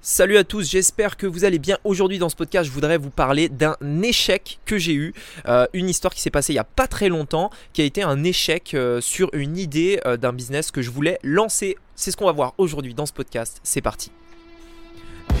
Salut 0.00 0.36
à 0.36 0.44
tous, 0.44 0.70
j'espère 0.70 1.16
que 1.16 1.26
vous 1.26 1.44
allez 1.44 1.58
bien. 1.58 1.76
Aujourd'hui 1.82 2.20
dans 2.20 2.28
ce 2.28 2.36
podcast, 2.36 2.68
je 2.68 2.72
voudrais 2.72 2.98
vous 2.98 3.10
parler 3.10 3.48
d'un 3.48 3.74
échec 4.00 4.60
que 4.64 4.78
j'ai 4.78 4.94
eu, 4.94 5.12
euh, 5.48 5.66
une 5.72 5.88
histoire 5.88 6.14
qui 6.14 6.20
s'est 6.20 6.30
passée 6.30 6.52
il 6.52 6.56
n'y 6.56 6.60
a 6.60 6.64
pas 6.64 6.86
très 6.86 7.08
longtemps, 7.08 7.50
qui 7.72 7.82
a 7.82 7.84
été 7.84 8.04
un 8.04 8.22
échec 8.22 8.74
euh, 8.74 9.00
sur 9.00 9.28
une 9.32 9.58
idée 9.58 10.00
euh, 10.06 10.16
d'un 10.16 10.32
business 10.32 10.70
que 10.70 10.82
je 10.82 10.90
voulais 10.90 11.18
lancer. 11.24 11.76
C'est 11.96 12.12
ce 12.12 12.16
qu'on 12.16 12.26
va 12.26 12.32
voir 12.32 12.54
aujourd'hui 12.58 12.94
dans 12.94 13.06
ce 13.06 13.12
podcast. 13.12 13.60
C'est 13.64 13.80
parti. 13.80 14.12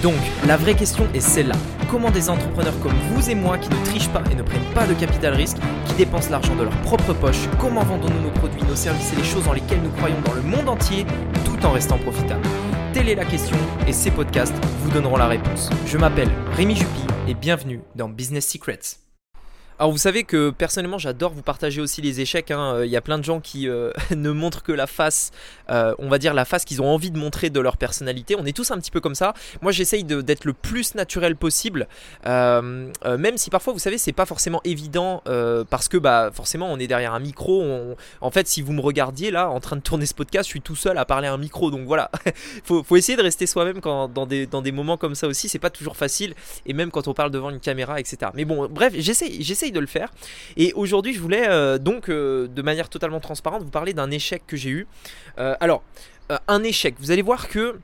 Donc, 0.02 0.18
la 0.44 0.56
vraie 0.56 0.74
question 0.74 1.06
est 1.14 1.20
celle-là. 1.20 1.56
Comment 1.88 2.10
des 2.10 2.28
entrepreneurs 2.28 2.78
comme 2.80 2.98
vous 3.12 3.30
et 3.30 3.36
moi 3.36 3.58
qui 3.58 3.70
ne 3.70 3.84
trichent 3.84 4.10
pas 4.10 4.24
et 4.32 4.34
ne 4.34 4.42
prennent 4.42 4.74
pas 4.74 4.88
de 4.88 4.94
capital 4.94 5.34
risque, 5.34 5.58
qui 5.86 5.94
dépensent 5.94 6.30
l'argent 6.30 6.56
de 6.56 6.64
leur 6.64 6.76
propre 6.82 7.12
poche, 7.12 7.48
comment 7.60 7.84
vendons-nous 7.84 8.22
nos 8.22 8.30
produits, 8.30 8.62
nos 8.64 8.76
services 8.76 9.12
et 9.12 9.16
les 9.16 9.24
choses 9.24 9.44
dans 9.44 9.52
lesquelles 9.52 9.82
nous 9.82 9.90
croyons 9.90 10.20
dans 10.24 10.34
le 10.34 10.42
monde 10.42 10.68
entier 10.68 11.06
tout 11.44 11.64
en 11.64 11.70
restant 11.70 11.98
profitables? 11.98 12.46
Telle 12.94 13.10
est 13.10 13.14
la 13.14 13.26
question 13.26 13.56
et 13.86 13.92
ces 13.92 14.10
podcasts 14.10 14.54
vous 14.80 14.90
donneront 14.90 15.18
la 15.18 15.26
réponse. 15.26 15.68
Je 15.86 15.98
m'appelle 15.98 16.30
Rémi 16.52 16.74
Jupy 16.74 17.02
et 17.28 17.34
bienvenue 17.34 17.82
dans 17.94 18.08
Business 18.08 18.48
Secrets. 18.48 19.07
Alors 19.80 19.92
vous 19.92 19.98
savez 19.98 20.24
que 20.24 20.50
personnellement 20.50 20.98
j'adore 20.98 21.32
vous 21.32 21.42
partager 21.42 21.80
aussi 21.80 22.02
les 22.02 22.20
échecs. 22.20 22.50
Hein. 22.50 22.74
Euh, 22.74 22.86
il 22.86 22.90
y 22.90 22.96
a 22.96 23.00
plein 23.00 23.16
de 23.16 23.22
gens 23.22 23.38
qui 23.38 23.68
euh, 23.68 23.92
ne 24.10 24.32
montrent 24.32 24.64
que 24.64 24.72
la 24.72 24.88
face, 24.88 25.30
euh, 25.70 25.94
on 26.00 26.08
va 26.08 26.18
dire 26.18 26.34
la 26.34 26.44
face 26.44 26.64
qu'ils 26.64 26.82
ont 26.82 26.88
envie 26.88 27.12
de 27.12 27.18
montrer 27.18 27.48
de 27.48 27.60
leur 27.60 27.76
personnalité. 27.76 28.34
On 28.36 28.44
est 28.44 28.56
tous 28.56 28.72
un 28.72 28.78
petit 28.78 28.90
peu 28.90 29.00
comme 29.00 29.14
ça. 29.14 29.34
Moi 29.62 29.70
j'essaye 29.70 30.02
d'être 30.02 30.44
le 30.44 30.52
plus 30.52 30.96
naturel 30.96 31.36
possible, 31.36 31.86
même 32.24 33.36
si 33.36 33.50
parfois 33.50 33.72
vous 33.72 33.78
savez 33.78 33.98
c'est 33.98 34.12
pas 34.12 34.26
forcément 34.26 34.60
évident 34.64 35.22
parce 35.70 35.88
que 35.88 35.96
bah 35.96 36.30
forcément 36.32 36.66
on 36.72 36.78
est 36.78 36.88
derrière 36.88 37.14
un 37.14 37.20
micro. 37.20 37.64
En 38.20 38.30
fait 38.30 38.48
si 38.48 38.62
vous 38.62 38.72
me 38.72 38.80
regardiez 38.80 39.30
là 39.30 39.48
en 39.48 39.60
train 39.60 39.76
de 39.76 39.82
tourner 39.82 40.06
ce 40.06 40.14
podcast, 40.14 40.46
je 40.46 40.50
suis 40.50 40.60
tout 40.60 40.76
seul 40.76 40.98
à 40.98 41.04
parler 41.04 41.28
à 41.28 41.32
un 41.32 41.38
micro. 41.38 41.70
Donc 41.70 41.86
voilà, 41.86 42.10
faut, 42.64 42.82
faut 42.82 42.96
essayer 42.96 43.16
de 43.16 43.22
rester 43.22 43.46
soi-même 43.46 43.80
quand 43.80 44.08
dans 44.08 44.26
des 44.26 44.46
dans 44.46 44.62
des 44.62 44.72
moments 44.72 44.96
comme 44.96 45.14
ça 45.14 45.28
aussi. 45.28 45.48
C'est 45.48 45.60
pas 45.60 45.70
toujours 45.70 45.96
facile 45.96 46.34
et 46.66 46.72
même 46.72 46.90
quand 46.90 47.06
on 47.06 47.14
parle 47.14 47.30
devant 47.30 47.50
une 47.50 47.60
caméra 47.60 48.00
etc. 48.00 48.32
Mais 48.34 48.44
bon 48.44 48.68
bref 48.68 48.92
j'essaye 48.96 49.42
j'essaye 49.42 49.67
de 49.70 49.80
le 49.80 49.86
faire. 49.86 50.12
Et 50.56 50.72
aujourd'hui, 50.74 51.14
je 51.14 51.20
voulais 51.20 51.48
euh, 51.48 51.78
donc, 51.78 52.08
euh, 52.08 52.48
de 52.48 52.62
manière 52.62 52.88
totalement 52.88 53.20
transparente, 53.20 53.62
vous 53.62 53.70
parler 53.70 53.92
d'un 53.92 54.10
échec 54.10 54.42
que 54.46 54.56
j'ai 54.56 54.70
eu. 54.70 54.86
Euh, 55.38 55.54
alors, 55.60 55.82
un 56.46 56.62
échec, 56.62 56.94
vous 56.98 57.10
allez 57.10 57.22
voir 57.22 57.48
que 57.48 57.78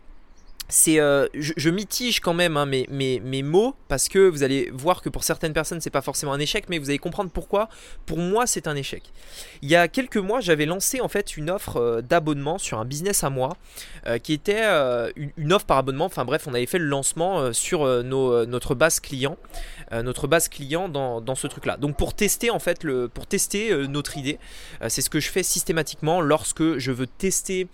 c'est 0.69 0.98
euh, 0.98 1.27
je, 1.34 1.69
mitige 1.69 2.20
quand 2.20 2.33
même 2.33 2.57
hein, 2.57 2.65
mes, 2.67 3.43
mots 3.43 3.75
parce 3.89 4.09
que 4.09 4.19
vous 4.19 4.43
allez 4.43 4.70
voir 4.73 5.03
que 5.03 5.11
pour 5.11 5.23
certaines 5.23 5.53
personnes 5.53 5.81
c'est 5.81 5.91
pas 5.91 6.01
forcément 6.01 6.33
un 6.33 6.39
échec 6.39 6.67
mais 6.69 6.79
vous 6.79 6.89
allez 6.89 6.98
comprendre 6.98 7.31
pourquoi. 7.31 7.69
Pour 8.07 8.19
moi 8.19 8.47
c'est 8.47 8.67
un 8.67 8.75
échec. 8.75 9.03
Il 9.61 9.70
y 9.70 9.77
a 9.77 9.89
quelques 9.89 10.17
mois 10.17 10.41
j'avais 10.41 10.65
lancé 10.65 11.01
en 11.01 11.09
fait 11.09 11.37
une 11.37 11.51
offre 11.51 11.77
euh, 11.77 12.01
d'abonnement 12.01 12.57
sur 12.57 12.79
un 12.79 12.87
business 12.87 13.25
à 13.25 13.31
moi 13.31 13.57
euh, 14.07 14.19
qui 14.19 14.33
était 14.33 14.65
une, 15.17 15.53
offre 15.53 15.67
par 15.67 15.79
abonnement. 15.79 16.07
Enfin 16.07 16.25
bref 16.25 16.47
on 16.47 16.55
avait 16.55 16.67
fait 16.67 16.79
le 16.79 16.87
lancement 16.87 17.53
sur 17.53 17.85
notre 17.85 18.75
base 18.75 19.01
client 19.01 19.37
notre 19.92 20.27
base 20.27 20.48
client 20.48 20.89
dans, 20.89 21.20
dans 21.20 21.35
ce 21.35 21.47
truc 21.47 21.67
là 21.67 21.77
donc 21.77 21.97
pour 21.97 22.15
tester 22.15 22.51
en 22.51 22.59
fait 22.59 22.83
le 22.85 23.09
pour 23.09 23.27
tester 23.27 23.87
notre 23.89 24.17
idée 24.17 24.39
c'est 24.89 25.03
ce 25.03 25.11
que 25.11 25.20
je 25.20 25.31
fais 25.31 25.42
systématiquement 25.42 26.20
lorsque 26.20 26.79
je 26.79 26.91
veux 26.91 27.07
tester 27.07 27.69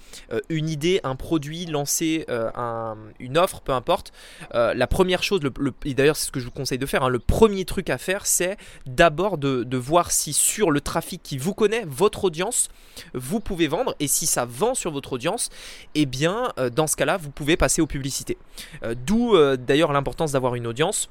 une 0.48 0.68
idée 0.68 1.00
un 1.04 1.16
produit 1.16 1.66
lancer 1.66 2.26
un 2.28 2.79
une 3.18 3.38
offre, 3.38 3.60
peu 3.60 3.72
importe, 3.72 4.12
euh, 4.54 4.74
la 4.74 4.86
première 4.86 5.22
chose, 5.22 5.40
et 5.84 5.94
d'ailleurs 5.94 6.16
c'est 6.16 6.26
ce 6.26 6.32
que 6.32 6.40
je 6.40 6.44
vous 6.44 6.50
conseille 6.50 6.78
de 6.78 6.86
faire, 6.86 7.02
hein, 7.02 7.08
le 7.08 7.18
premier 7.18 7.64
truc 7.64 7.90
à 7.90 7.98
faire, 7.98 8.26
c'est 8.26 8.56
d'abord 8.86 9.38
de, 9.38 9.76
voir 9.76 10.10
si 10.10 10.32
sur 10.32 10.70
le 10.70 10.80
trafic 10.80 11.22
qui 11.22 11.38
vous 11.38 11.54
connaît, 11.54 11.84
votre 11.86 12.24
audience, 12.24 12.68
vous 13.14 13.40
pouvez 13.40 13.66
vendre, 13.66 13.94
et 13.98 14.08
si 14.08 14.26
ça 14.26 14.44
vend 14.44 14.74
sur 14.74 14.90
votre 14.90 15.14
audience, 15.14 15.48
et 15.94 16.02
eh 16.02 16.06
bien 16.06 16.52
euh, 16.58 16.70
dans 16.70 16.86
ce 16.86 16.96
cas-là, 16.96 17.16
vous 17.16 17.30
pouvez 17.30 17.56
passer 17.56 17.80
aux 17.80 17.86
publicités. 17.86 18.36
Euh, 18.82 18.94
d'où 19.06 19.36
d'ailleurs 19.56 19.92
l'importance 19.92 20.32
d'avoir 20.32 20.54
une 20.54 20.66
audience 20.66 21.08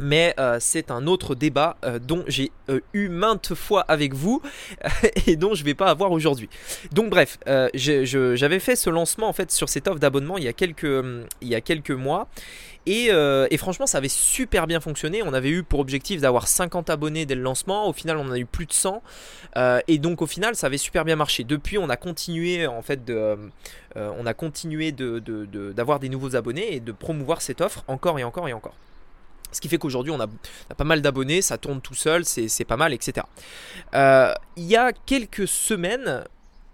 mais 0.00 0.34
euh, 0.40 0.56
c'est 0.60 0.90
un 0.90 1.06
autre 1.06 1.34
débat 1.34 1.76
euh, 1.84 1.98
dont 1.98 2.24
j'ai 2.26 2.50
euh, 2.70 2.80
eu 2.94 3.08
maintes 3.08 3.54
fois 3.54 3.82
avec 3.82 4.14
vous 4.14 4.42
et 5.26 5.36
dont 5.36 5.54
je 5.54 5.60
ne 5.60 5.66
vais 5.66 5.74
pas 5.74 5.88
avoir 5.88 6.10
aujourd'hui. 6.10 6.48
Donc 6.92 7.10
bref, 7.10 7.38
j'avais 7.74 8.58
fait 8.58 8.76
ce 8.76 8.90
lancement 8.90 9.28
en 9.28 9.32
fait 9.32 9.52
sur 9.52 9.68
cette 9.68 9.86
offre 9.86 10.00
d'abonnement 10.00 10.38
il, 10.38 10.44
y 10.44 10.48
a 10.48 10.52
quelques, 10.52 11.90
mois 11.90 12.28
et, 12.86 13.10
franchement 13.58 13.86
ça 13.86 13.98
avait 13.98 14.08
super 14.08 14.66
bien 14.66 14.80
fonctionné. 14.80 15.22
On 15.22 15.34
avait 15.34 15.50
eu 15.50 15.62
pour 15.62 15.80
objectif 15.80 16.22
d'avoir 16.22 16.48
50 16.48 16.88
abonnés 16.88 17.26
dès 17.26 17.34
le 17.34 17.42
lancement, 17.42 17.86
au 17.86 17.92
final 17.92 18.16
on 18.16 18.26
en 18.26 18.32
a 18.32 18.38
eu 18.38 18.46
plus 18.46 18.66
de 18.66 18.72
100 18.72 19.02
et 19.86 19.98
donc 19.98 20.22
au 20.22 20.26
final 20.26 20.56
ça 20.56 20.68
avait 20.68 20.78
super 20.78 21.04
bien 21.04 21.16
marché. 21.16 21.44
Depuis 21.44 21.76
on 21.76 21.90
a 21.90 21.96
continué 21.96 22.66
en 22.66 22.82
fait 22.82 23.04
de, 23.04 23.36
on 23.96 24.24
a 24.24 24.32
continué 24.32 24.92
d'avoir 24.92 25.98
de, 25.98 26.06
de, 26.06 26.08
des 26.08 26.08
nouveaux 26.08 26.36
abonnés 26.36 26.74
et 26.74 26.80
de 26.80 26.92
promouvoir 26.92 27.42
cette 27.42 27.60
offre 27.60 27.84
encore 27.86 28.18
et 28.18 28.24
encore 28.24 28.48
et 28.48 28.54
encore. 28.54 28.74
Ce 29.52 29.60
qui 29.60 29.68
fait 29.68 29.78
qu'aujourd'hui, 29.78 30.12
on 30.12 30.20
a, 30.20 30.26
pas 30.74 30.84
mal 30.84 31.02
d'abonnés, 31.02 31.42
ça 31.42 31.58
tourne 31.58 31.80
tout 31.80 31.94
seul, 31.94 32.24
c'est 32.24 32.64
pas 32.64 32.76
mal, 32.76 32.92
etc. 32.92 33.26
Euh, 33.94 34.32
il 34.56 34.64
y 34.64 34.76
a 34.76 34.92
quelques 34.92 35.48
semaines, 35.48 36.24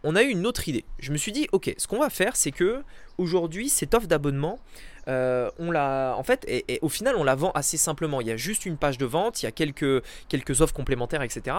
on 0.03 0.17
a 0.17 0.23
eu 0.23 0.29
une 0.29 0.47
autre 0.47 0.69
idée. 0.69 0.85
Je 0.99 1.13
me 1.13 1.17
suis 1.17 1.33
dit, 1.33 1.49
ok, 1.53 1.75
ce 1.77 1.87
qu'on 1.87 2.01
va 2.01 2.11
faire, 2.11 2.37
c'est 2.37 2.53
que 2.53 2.83
aujourd'hui, 3.19 3.69
cette 3.69 3.95
offre 3.95 4.07
d'abonnement, 4.07 4.59
euh, 5.09 5.51
on 5.59 5.71
l'a, 5.71 6.15
en 6.17 6.23
fait, 6.23 6.45
et, 6.49 6.79
au 6.83 6.89
final, 6.89 7.15
on 7.17 7.25
la 7.25 7.35
vend 7.35 7.53
assez 7.53 7.77
simplement. 7.77 8.21
Il 8.21 8.27
y 8.27 8.33
a 8.33 8.37
juste 8.37 8.67
une 8.67 8.77
page 8.77 8.99
de 8.99 9.07
vente, 9.07 9.43
il 9.43 9.47
y 9.47 9.49
a 9.49 9.53
quelques, 9.53 10.03
offres 10.61 10.75
complémentaires, 10.75 11.23
etc. 11.23 11.57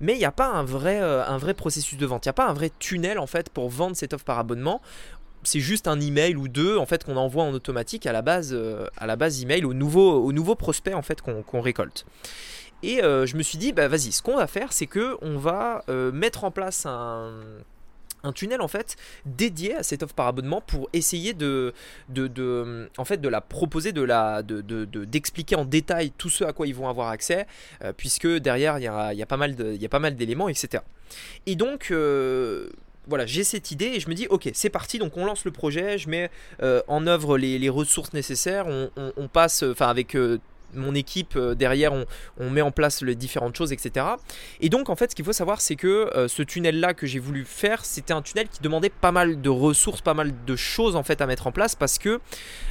Mais 0.00 0.14
il 0.14 0.18
n'y 0.18 0.24
a 0.24 0.32
pas 0.32 0.48
un 0.48 0.64
vrai, 0.64 1.00
euh, 1.00 1.24
un 1.24 1.38
vrai 1.38 1.54
processus 1.54 1.96
de 1.98 2.06
vente. 2.06 2.26
Il 2.26 2.28
n'y 2.28 2.30
a 2.30 2.34
pas 2.34 2.48
un 2.48 2.54
vrai 2.54 2.70
tunnel 2.78 3.18
en 3.18 3.26
fait 3.26 3.50
pour 3.50 3.68
vendre 3.68 3.96
cette 3.96 4.14
offre 4.14 4.24
par 4.24 4.38
abonnement 4.38 4.80
c'est 5.42 5.60
juste 5.60 5.88
un 5.88 6.00
email 6.00 6.36
ou 6.36 6.48
deux 6.48 6.76
en 6.76 6.86
fait 6.86 7.04
qu'on 7.04 7.16
envoie 7.16 7.44
en 7.44 7.52
automatique 7.52 8.06
à 8.06 8.12
la 8.12 8.22
base 8.22 8.50
euh, 8.52 8.86
à 8.96 9.06
la 9.06 9.16
base 9.16 9.42
email 9.42 9.64
au 9.64 9.74
nouveau 9.74 10.22
au 10.22 10.32
en 10.94 11.02
fait 11.02 11.22
qu'on 11.22 11.60
récolte. 11.60 12.04
Et 12.82 13.02
euh, 13.02 13.26
je 13.26 13.36
me 13.36 13.42
suis 13.42 13.58
dit 13.58 13.72
bah 13.72 13.88
vas-y, 13.88 14.12
ce 14.12 14.22
qu'on 14.22 14.36
va 14.36 14.46
faire 14.46 14.72
c'est 14.72 14.86
que 14.86 15.16
on 15.22 15.38
va 15.38 15.84
euh, 15.88 16.12
mettre 16.12 16.44
en 16.44 16.50
place 16.50 16.86
un 16.86 17.32
un 18.24 18.32
tunnel 18.32 18.60
en 18.60 18.66
fait 18.66 18.96
dédié 19.26 19.76
à 19.76 19.84
cette 19.84 20.02
offre 20.02 20.12
par 20.14 20.26
abonnement 20.26 20.60
pour 20.60 20.88
essayer 20.92 21.34
de, 21.34 21.72
de, 22.08 22.90
en 22.98 23.04
fait 23.04 23.20
de 23.20 23.28
la 23.28 23.40
proposer 23.40 23.92
de 23.92 24.02
la 24.02 24.42
d'expliquer 24.42 25.54
de, 25.54 25.60
en 25.60 25.64
détail 25.64 26.10
tout 26.18 26.28
ce 26.28 26.42
à 26.42 26.52
quoi 26.52 26.66
ils 26.66 26.74
vont 26.74 26.88
avoir 26.88 27.10
accès 27.10 27.46
puisque 27.96 28.26
derrière 28.26 28.78
il 28.80 28.82
y 28.82 28.88
a, 28.88 29.26
pas 29.26 29.36
mal 29.36 29.54
il 29.60 29.80
y 29.80 29.86
a 29.86 29.88
pas 29.88 30.00
mal 30.00 30.16
d'éléments 30.16 30.48
etc 30.48 30.82
et 31.46 31.54
donc 31.54 31.92
voilà, 33.08 33.26
j'ai 33.26 33.44
cette 33.44 33.70
idée 33.70 33.86
et 33.86 34.00
je 34.00 34.08
me 34.08 34.14
dis, 34.14 34.26
ok, 34.28 34.50
c'est 34.52 34.70
parti, 34.70 34.98
donc 34.98 35.16
on 35.16 35.24
lance 35.24 35.44
le 35.44 35.50
projet, 35.50 35.98
je 35.98 36.08
mets 36.08 36.30
euh, 36.62 36.82
en 36.88 37.06
œuvre 37.06 37.38
les, 37.38 37.68
ressources 37.68 38.12
nécessaires, 38.12 38.66
on, 38.68 39.28
passe, 39.28 39.62
enfin 39.62 39.88
avec 39.88 40.14
euh, 40.14 40.38
mon 40.74 40.94
équipe 40.94 41.36
euh, 41.36 41.54
derrière, 41.54 41.92
on, 42.38 42.50
met 42.50 42.62
en 42.62 42.70
place 42.70 43.02
les 43.02 43.14
différentes 43.14 43.56
choses, 43.56 43.72
etc. 43.72 44.06
Et 44.60 44.68
donc 44.68 44.88
en 44.90 44.96
fait, 44.96 45.10
ce 45.10 45.16
qu'il 45.16 45.24
faut 45.24 45.32
savoir, 45.32 45.60
c'est 45.60 45.76
que 45.76 46.10
ce 46.28 46.42
tunnel-là 46.42 46.94
que 46.94 47.06
j'ai 47.06 47.18
voulu 47.18 47.44
faire, 47.44 47.84
c'était 47.84 48.12
un 48.12 48.22
tunnel 48.22 48.48
qui 48.48 48.60
demandait 48.60 48.90
pas 48.90 49.12
mal 49.12 49.40
de 49.40 49.48
ressources, 49.48 50.00
pas 50.00 50.14
mal 50.14 50.32
de 50.46 50.56
choses 50.56 50.96
en 50.96 51.02
fait 51.02 51.20
à 51.20 51.26
mettre 51.26 51.46
en 51.46 51.52
place 51.52 51.74
parce 51.74 51.98
que 51.98 52.20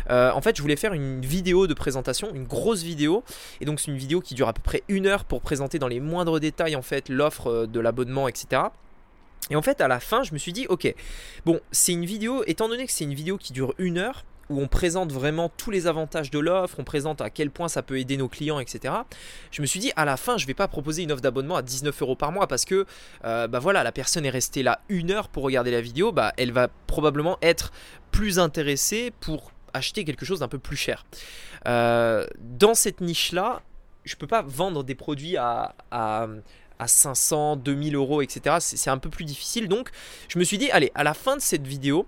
en 0.10 0.42
fait, 0.42 0.56
je 0.56 0.62
voulais 0.62 0.76
faire 0.76 0.94
une 0.94 1.22
vidéo 1.22 1.68
de 1.68 1.74
présentation, 1.74 2.34
une 2.34 2.46
grosse 2.46 2.84
vidéo, 2.84 3.24
et 3.62 3.66
donc 3.66 3.80
c'est 3.80 3.92
une 3.92 3.98
vidéo 3.98 4.22
qui 4.22 4.36
dure 4.36 4.48
à 4.48 4.54
peu 4.54 4.62
près 4.62 4.84
une 4.88 5.08
heure 5.08 5.26
pour 5.26 5.42
présenter 5.42 5.80
dans 5.80 5.88
les 5.88 6.00
moindres 6.00 6.40
détails 6.40 6.76
en 6.76 6.82
fait 6.82 7.10
l'offre 7.10 7.66
de 7.66 7.80
l'abonnement, 7.80 8.28
etc. 8.28 8.64
Et 9.50 9.56
en 9.56 9.62
fait, 9.62 9.82
à 9.82 9.88
la 9.88 10.00
fin, 10.00 10.24
je 10.24 10.34
me 10.34 10.38
suis 10.38 10.54
dit, 10.54 10.66
ok, 10.68 10.94
bon, 11.46 11.60
c'est 11.72 11.94
une 11.94 12.06
vidéo, 12.06 12.44
étant 12.48 12.68
donné 12.70 12.86
que 12.86 12.92
c'est 12.92 13.06
une 13.06 13.14
vidéo 13.14 13.38
qui 13.38 13.54
dure 13.54 13.74
une 13.78 13.98
heure, 13.98 14.26
où 14.50 14.62
on 14.62 14.68
présente 14.68 15.12
vraiment 15.12 15.50
tous 15.50 15.72
les 15.72 15.88
avantages 15.88 16.32
de 16.32 16.40
l'offre, 16.40 16.78
on 16.80 16.84
présente 16.84 17.22
à 17.22 17.30
quel 17.30 17.52
point 17.52 17.68
ça 17.68 17.84
peut 17.84 18.00
aider 18.00 18.18
nos 18.18 18.30
clients, 18.30 18.60
etc. 18.60 18.94
Je 19.52 19.62
me 19.62 19.68
suis 19.68 19.80
dit, 19.80 19.92
à 19.96 20.06
la 20.06 20.18
fin, 20.18 20.38
je 20.38 20.46
ne 20.46 20.48
vais 20.48 20.54
pas 20.54 20.68
proposer 20.68 21.04
une 21.04 21.12
offre 21.12 21.22
d'abonnement 21.22 21.56
à 21.56 21.62
19 21.62 22.02
euros 22.02 22.16
par 22.16 22.32
mois 22.32 22.48
parce 22.48 22.66
que, 22.66 22.86
euh, 23.26 23.48
bah 23.48 23.60
voilà, 23.60 23.84
la 23.84 23.92
personne 23.92 24.26
est 24.26 24.30
restée 24.30 24.64
là 24.64 24.80
une 24.90 25.12
heure 25.12 25.30
pour 25.30 25.44
regarder 25.44 25.72
la 25.72 25.82
vidéo, 25.82 26.12
bah 26.12 26.34
elle 26.38 26.52
va 26.52 26.70
probablement 26.88 27.38
être 27.42 27.72
plus 28.12 28.40
intéressée 28.40 29.12
pour 29.20 29.52
acheter 29.74 30.06
quelque 30.06 30.26
chose 30.26 30.40
d'un 30.40 30.48
peu 30.48 30.60
plus 30.60 30.78
cher. 30.78 31.06
Euh, 31.68 32.26
dans 32.40 32.74
cette 32.74 33.02
niche-là, 33.02 33.62
je 34.06 34.16
ne 34.16 34.20
peux 34.20 34.28
pas 34.28 34.42
vendre 34.42 34.84
des 34.84 34.96
produits 34.96 35.36
à 35.36 35.76
à 35.92 36.28
500, 36.86 37.56
2000 37.56 37.96
euros, 37.96 38.22
etc. 38.22 38.58
C'est 38.60 38.90
un 38.90 39.00
peu 39.00 39.10
plus 39.10 39.26
difficile. 39.26 39.68
Donc, 39.68 39.90
je 40.28 40.38
me 40.38 40.44
suis 40.44 40.60
dit, 40.60 40.70
allez, 40.70 40.92
à 40.94 41.04
la 41.04 41.16
fin 41.16 41.36
de 41.36 41.42
cette 41.42 41.66
vidéo, 41.66 42.06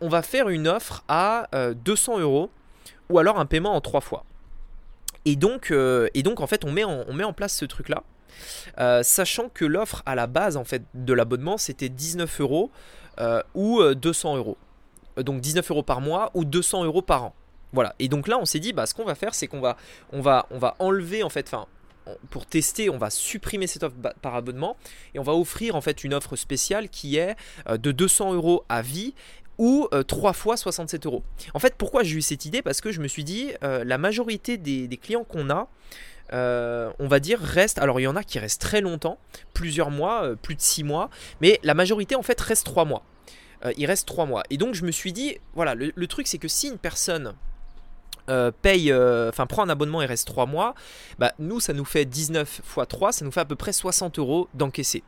on 0.00 0.08
va 0.08 0.22
faire 0.22 0.48
une 0.48 0.68
offre 0.68 1.04
à 1.08 1.48
200 1.52 2.18
euh, 2.18 2.20
euros 2.20 2.50
ou 3.08 3.18
alors 3.18 3.38
un 3.38 3.46
paiement 3.46 3.74
en 3.74 3.80
trois 3.80 4.00
fois. 4.00 4.24
Et 5.24 5.36
donc, 5.36 5.70
euh, 5.70 6.08
et 6.14 6.22
donc 6.22 6.40
en 6.40 6.46
fait, 6.46 6.64
on 6.64 6.72
met 6.72 6.84
en, 6.84 7.04
on 7.06 7.14
met 7.14 7.24
en 7.24 7.32
place 7.32 7.54
ce 7.54 7.64
truc-là. 7.64 8.02
Euh, 8.78 9.02
sachant 9.02 9.48
que 9.48 9.64
l'offre 9.64 10.02
à 10.06 10.14
la 10.14 10.26
base 10.26 10.56
en 10.56 10.64
fait 10.64 10.82
de 10.94 11.12
l'abonnement 11.12 11.58
c'était 11.58 11.90
19 11.90 12.40
euros 12.40 12.70
ou 13.54 13.82
200 13.82 14.36
euros. 14.36 14.56
Donc 15.18 15.42
19 15.42 15.70
euros 15.70 15.82
par 15.82 16.00
mois 16.00 16.30
ou 16.32 16.46
200 16.46 16.84
euros 16.84 17.02
par 17.02 17.24
an. 17.24 17.34
Voilà. 17.72 17.94
Et 17.98 18.08
donc 18.08 18.28
là, 18.28 18.38
on 18.38 18.44
s'est 18.44 18.58
dit, 18.58 18.72
bah, 18.72 18.86
ce 18.86 18.94
qu'on 18.94 19.04
va 19.04 19.14
faire, 19.14 19.34
c'est 19.34 19.46
qu'on 19.46 19.60
va, 19.60 19.76
va, 20.12 20.46
on 20.50 20.58
va 20.58 20.74
enlever 20.78 21.22
en 21.22 21.28
fait, 21.28 21.46
enfin, 21.46 21.66
pour 22.30 22.46
tester, 22.46 22.90
on 22.90 22.98
va 22.98 23.10
supprimer 23.10 23.66
cette 23.66 23.82
offre 23.82 23.96
par 24.20 24.34
abonnement 24.34 24.76
et 25.14 25.18
on 25.18 25.22
va 25.22 25.34
offrir 25.34 25.76
en 25.76 25.80
fait 25.80 26.04
une 26.04 26.14
offre 26.14 26.36
spéciale 26.36 26.88
qui 26.88 27.16
est 27.16 27.36
euh, 27.68 27.76
de 27.76 27.92
200 27.92 28.34
euros 28.34 28.64
à 28.68 28.82
vie 28.82 29.14
ou 29.58 29.88
3 30.06 30.32
fois 30.32 30.56
67 30.56 31.04
euros. 31.04 31.22
En 31.52 31.58
fait, 31.58 31.74
pourquoi 31.76 32.02
j'ai 32.02 32.16
eu 32.16 32.22
cette 32.22 32.46
idée? 32.46 32.62
Parce 32.62 32.80
que 32.80 32.92
je 32.92 33.02
me 33.02 33.08
suis 33.08 33.24
dit, 33.24 33.52
la 33.60 33.98
majorité 33.98 34.56
des, 34.56 34.88
clients 34.96 35.22
qu'on 35.22 35.50
a, 35.50 35.68
on 36.32 37.06
va 37.06 37.20
dire, 37.20 37.38
restent. 37.38 37.76
Alors, 37.76 38.00
il 38.00 38.04
y 38.04 38.06
en 38.06 38.16
a 38.16 38.24
qui 38.24 38.38
restent 38.38 38.62
très 38.62 38.80
longtemps, 38.80 39.18
plusieurs 39.52 39.90
mois, 39.90 40.34
plus 40.40 40.54
de 40.54 40.62
6 40.62 40.82
mois, 40.82 41.10
mais 41.42 41.60
la 41.62 41.74
majorité, 41.74 42.14
en 42.14 42.22
fait, 42.22 42.40
reste 42.40 42.64
3 42.64 42.86
mois. 42.86 43.04
il 43.76 43.84
reste 43.84 44.08
3 44.08 44.24
mois. 44.24 44.44
Et 44.48 44.56
donc, 44.56 44.74
je 44.74 44.86
me 44.86 44.92
suis 44.92 45.12
dit, 45.12 45.36
voilà, 45.52 45.74
le 45.74 46.06
truc, 46.06 46.26
c'est 46.26 46.38
que 46.38 46.48
si 46.48 46.68
une 46.68 46.78
personne 46.78 47.34
euh, 48.30 48.50
paye, 48.62 48.92
euh, 48.92 49.28
enfin 49.28 49.46
prend 49.46 49.62
un 49.62 49.68
abonnement 49.68 50.00
et 50.02 50.06
reste 50.06 50.26
3 50.26 50.46
mois, 50.46 50.74
bah, 51.18 51.32
nous 51.38 51.60
ça 51.60 51.72
nous 51.72 51.84
fait 51.84 52.04
19 52.04 52.60
x 52.64 52.88
3, 52.88 53.12
ça 53.12 53.24
nous 53.24 53.30
fait 53.30 53.40
à 53.40 53.44
peu 53.44 53.56
près 53.56 53.72
60 53.72 54.18
euros 54.18 54.48
d'encaissé. 54.54 55.02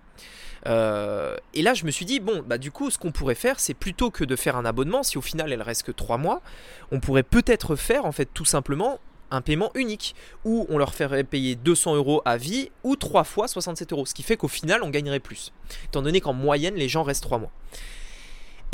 Euh, 0.67 1.37
et 1.55 1.63
là 1.63 1.75
je 1.75 1.85
me 1.85 1.91
suis 1.91 2.05
dit, 2.05 2.21
bon, 2.21 2.43
bah 2.47 2.59
du 2.59 2.71
coup 2.71 2.91
ce 2.91 2.99
qu'on 2.99 3.13
pourrait 3.13 3.35
faire, 3.35 3.61
c'est 3.61 3.75
plutôt 3.75 4.11
que 4.11 4.25
de 4.25 4.37
faire 4.37 4.57
un 4.57 4.65
abonnement, 4.65 5.03
si 5.03 5.19
au 5.19 5.23
final 5.23 5.53
elle 5.53 5.63
reste 5.63 5.85
que 5.85 5.93
3 5.93 6.19
mois, 6.19 6.43
on 6.91 7.01
pourrait 7.01 7.23
peut-être 7.23 7.77
faire 7.77 8.07
en 8.07 8.13
fait 8.13 8.29
tout 8.33 8.45
simplement 8.45 8.99
un 9.31 9.41
paiement 9.41 9.71
unique 9.75 10.15
où 10.45 10.67
on 10.69 10.77
leur 10.77 10.95
ferait 10.95 11.25
payer 11.25 11.55
200 11.55 11.97
euros 11.97 12.23
à 12.25 12.37
vie 12.37 12.71
ou 12.85 12.97
3 12.97 13.25
fois 13.25 13.49
67 13.49 13.93
euros, 13.93 14.05
ce 14.05 14.15
qui 14.15 14.23
fait 14.23 14.37
qu'au 14.37 14.49
final 14.49 14.83
on 14.83 14.91
gagnerait 14.91 15.21
plus, 15.21 15.53
étant 15.87 16.03
donné 16.03 16.21
qu'en 16.21 16.35
moyenne 16.35 16.75
les 16.75 16.89
gens 16.89 17.03
restent 17.03 17.23
3 17.23 17.39
mois. 17.39 17.53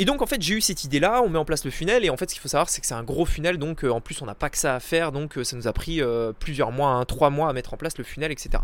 Et 0.01 0.05
donc 0.05 0.21
en 0.21 0.25
fait 0.25 0.41
j'ai 0.41 0.55
eu 0.55 0.61
cette 0.61 0.85
idée 0.85 1.01
là, 1.01 1.21
on 1.21 1.29
met 1.29 1.37
en 1.37 1.43
place 1.43 1.65
le 1.65 1.71
funnel 1.71 2.05
et 2.05 2.09
en 2.09 2.15
fait 2.15 2.29
ce 2.29 2.35
qu'il 2.35 2.41
faut 2.41 2.47
savoir 2.47 2.69
c'est 2.69 2.79
que 2.79 2.87
c'est 2.87 2.93
un 2.93 3.03
gros 3.03 3.25
funnel 3.25 3.57
donc 3.57 3.83
euh, 3.83 3.91
en 3.91 3.99
plus 3.99 4.21
on 4.21 4.25
n'a 4.25 4.33
pas 4.33 4.49
que 4.49 4.57
ça 4.57 4.75
à 4.75 4.79
faire 4.79 5.11
donc 5.11 5.37
euh, 5.37 5.43
ça 5.43 5.57
nous 5.57 5.67
a 5.67 5.73
pris 5.73 6.01
euh, 6.01 6.31
plusieurs 6.31 6.71
mois, 6.71 6.91
hein, 6.91 7.03
trois 7.03 7.29
mois 7.29 7.49
à 7.49 7.53
mettre 7.53 7.73
en 7.73 7.77
place 7.77 7.97
le 7.97 8.05
funnel 8.05 8.31
etc. 8.31 8.63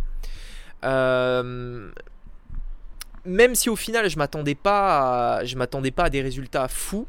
même 3.26 3.56
si 3.56 3.70
au 3.70 3.76
final 3.76 4.10
je 4.10 4.18
m'attendais 4.18 4.56
pas, 4.56 5.44
je 5.44 5.58
m'attendais 5.58 5.92
pas 5.92 6.06
à 6.06 6.10
des 6.10 6.22
résultats 6.22 6.70
fous, 6.70 7.06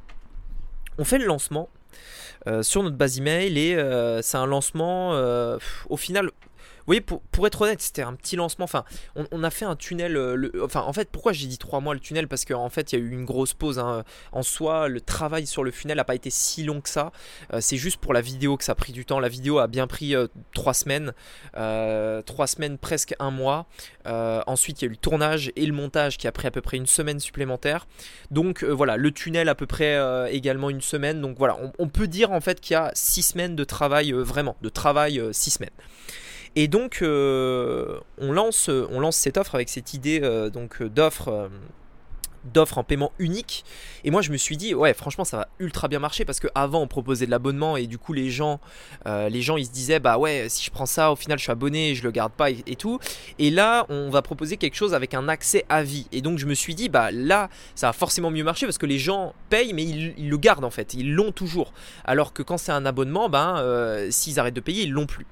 on 0.98 1.04
fait 1.04 1.18
le 1.18 1.26
lancement 1.26 1.68
sur 2.62 2.82
notre 2.82 2.96
base 2.96 3.18
email 3.18 3.56
et 3.58 3.76
c'est 4.22 4.38
un 4.38 4.46
lancement 4.46 5.10
au 5.88 5.96
final 5.96 6.30
voyez, 6.86 7.00
pour, 7.00 7.46
être 7.46 7.60
honnête, 7.62 7.82
c'était 7.82 8.02
un 8.02 8.14
petit 8.14 8.36
lancement. 8.36 8.64
Enfin, 8.64 8.84
on, 9.14 9.42
a 9.42 9.50
fait 9.50 9.64
un 9.64 9.76
tunnel. 9.76 10.16
Euh, 10.16 10.50
enfin, 10.62 10.82
en 10.82 10.92
fait, 10.92 11.10
pourquoi 11.10 11.32
j'ai 11.32 11.46
dit 11.46 11.58
trois 11.58 11.80
mois 11.80 11.94
le 11.94 12.00
tunnel? 12.00 12.28
Parce 12.28 12.44
qu'en 12.44 12.68
fait, 12.68 12.92
il 12.92 12.98
y 12.98 13.02
a 13.02 13.04
eu 13.04 13.10
une 13.10 13.24
grosse 13.24 13.54
pause. 13.54 13.78
Hein. 13.78 14.04
En 14.32 14.42
soi, 14.42 14.88
le 14.88 15.00
travail 15.00 15.46
sur 15.46 15.64
le 15.64 15.70
funnel 15.70 15.96
n'a 15.96 16.04
pas 16.04 16.14
été 16.14 16.30
si 16.30 16.62
long 16.62 16.80
que 16.80 16.88
ça. 16.88 17.12
Euh, 17.52 17.60
c'est 17.60 17.76
juste 17.76 17.98
pour 17.98 18.12
la 18.14 18.20
vidéo 18.20 18.56
que 18.56 18.64
ça 18.64 18.72
a 18.72 18.74
pris 18.74 18.92
du 18.92 19.04
temps. 19.04 19.20
La 19.20 19.28
vidéo 19.28 19.58
a 19.58 19.66
bien 19.66 19.86
pris 19.86 20.14
euh, 20.14 20.28
trois 20.54 20.74
semaines. 20.74 21.12
trois 21.52 22.46
semaines, 22.46 22.78
presque 22.78 23.14
un 23.18 23.30
mois. 23.30 23.66
ensuite, 24.04 24.82
il 24.82 24.84
y 24.84 24.88
a 24.88 24.88
eu 24.88 24.92
le 24.92 24.96
tournage 24.96 25.52
et 25.56 25.66
le 25.66 25.72
montage 25.72 26.18
qui 26.18 26.28
a 26.28 26.32
pris 26.32 26.46
à 26.46 26.50
peu 26.50 26.60
près 26.60 26.76
une 26.76 26.86
semaine 26.86 27.18
supplémentaire. 27.18 27.86
Donc 28.30 28.62
voilà, 28.62 28.96
le 28.96 29.10
tunnel 29.10 29.48
à 29.48 29.54
peu 29.54 29.66
près 29.66 29.98
également 30.32 30.70
une 30.70 30.80
semaine. 30.80 31.20
Donc 31.20 31.36
voilà, 31.38 31.56
on, 31.60 31.72
on 31.78 31.88
peut 31.88 32.06
dire 32.06 32.32
en 32.32 32.40
fait 32.40 32.60
qu'il 32.60 32.74
y 32.74 32.76
a 32.76 32.90
six 32.94 33.22
semaines 33.22 33.56
de 33.56 33.64
travail 33.64 34.12
vraiment, 34.12 34.56
de 34.62 34.68
travail 34.68 35.20
six 35.32 35.50
semaines. 35.50 35.70
Et 36.58 36.68
donc, 36.68 37.00
euh, 37.02 38.00
on, 38.16 38.32
lance, 38.32 38.70
on 38.70 38.98
lance 38.98 39.16
cette 39.16 39.36
offre 39.36 39.54
avec 39.54 39.68
cette 39.68 39.92
idée 39.92 40.20
euh, 40.22 40.48
donc 40.48 40.82
d'offre 40.82 41.28
euh, 41.28 41.48
en 42.74 42.82
paiement 42.82 43.12
unique. 43.18 43.62
Et 44.04 44.10
moi, 44.10 44.22
je 44.22 44.32
me 44.32 44.38
suis 44.38 44.56
dit, 44.56 44.74
ouais, 44.74 44.94
franchement, 44.94 45.24
ça 45.24 45.36
va 45.36 45.48
ultra 45.58 45.86
bien 45.88 45.98
marcher 45.98 46.24
parce 46.24 46.40
qu'avant, 46.40 46.80
on 46.80 46.86
proposait 46.86 47.26
de 47.26 47.30
l'abonnement 47.30 47.76
et 47.76 47.86
du 47.86 47.98
coup, 47.98 48.14
les 48.14 48.30
gens, 48.30 48.60
les 49.04 49.42
gens, 49.42 49.58
ils 49.58 49.66
se 49.66 49.70
disaient, 49.70 49.98
bah 49.98 50.16
ouais, 50.16 50.46
si 50.48 50.64
je 50.64 50.70
prends 50.70 50.86
ça, 50.86 51.12
au 51.12 51.16
final, 51.16 51.38
je 51.38 51.42
suis 51.42 51.52
abonné, 51.52 51.94
je 51.94 52.04
le 52.04 52.10
garde 52.10 52.32
pas 52.32 52.50
et, 52.50 52.76
tout. 52.76 53.00
Et 53.38 53.50
là, 53.50 53.84
on 53.90 54.08
va 54.10 54.22
proposer 54.22 54.56
quelque 54.56 54.76
chose 54.76 54.94
avec 54.94 55.12
un 55.12 55.28
accès 55.28 55.66
à 55.68 55.82
vie. 55.82 56.06
Et 56.12 56.22
donc, 56.22 56.38
je 56.38 56.46
me 56.46 56.54
suis 56.54 56.74
dit, 56.74 56.88
bah 56.88 57.10
là, 57.10 57.50
ça 57.74 57.88
va 57.88 57.92
forcément 57.92 58.30
mieux 58.30 58.44
marcher 58.44 58.64
parce 58.64 58.78
que 58.78 58.86
les 58.86 58.98
gens 58.98 59.34
payent, 59.50 59.74
mais 59.74 59.82
ils, 59.82 60.28
le 60.30 60.36
gardent 60.38 60.64
en 60.64 60.70
fait, 60.70 60.94
ils 60.94 61.12
l'ont 61.12 61.32
toujours. 61.32 61.72
Alors 62.04 62.32
que 62.32 62.42
quand 62.42 62.56
c'est 62.56 62.72
un 62.72 62.86
abonnement, 62.86 63.28
ben, 63.28 64.06
s'ils 64.10 64.38
arrêtent 64.38 64.54
de 64.54 64.60
payer, 64.60 64.84
ils 64.84 64.92
l'ont 64.92 65.06
plus. 65.06 65.26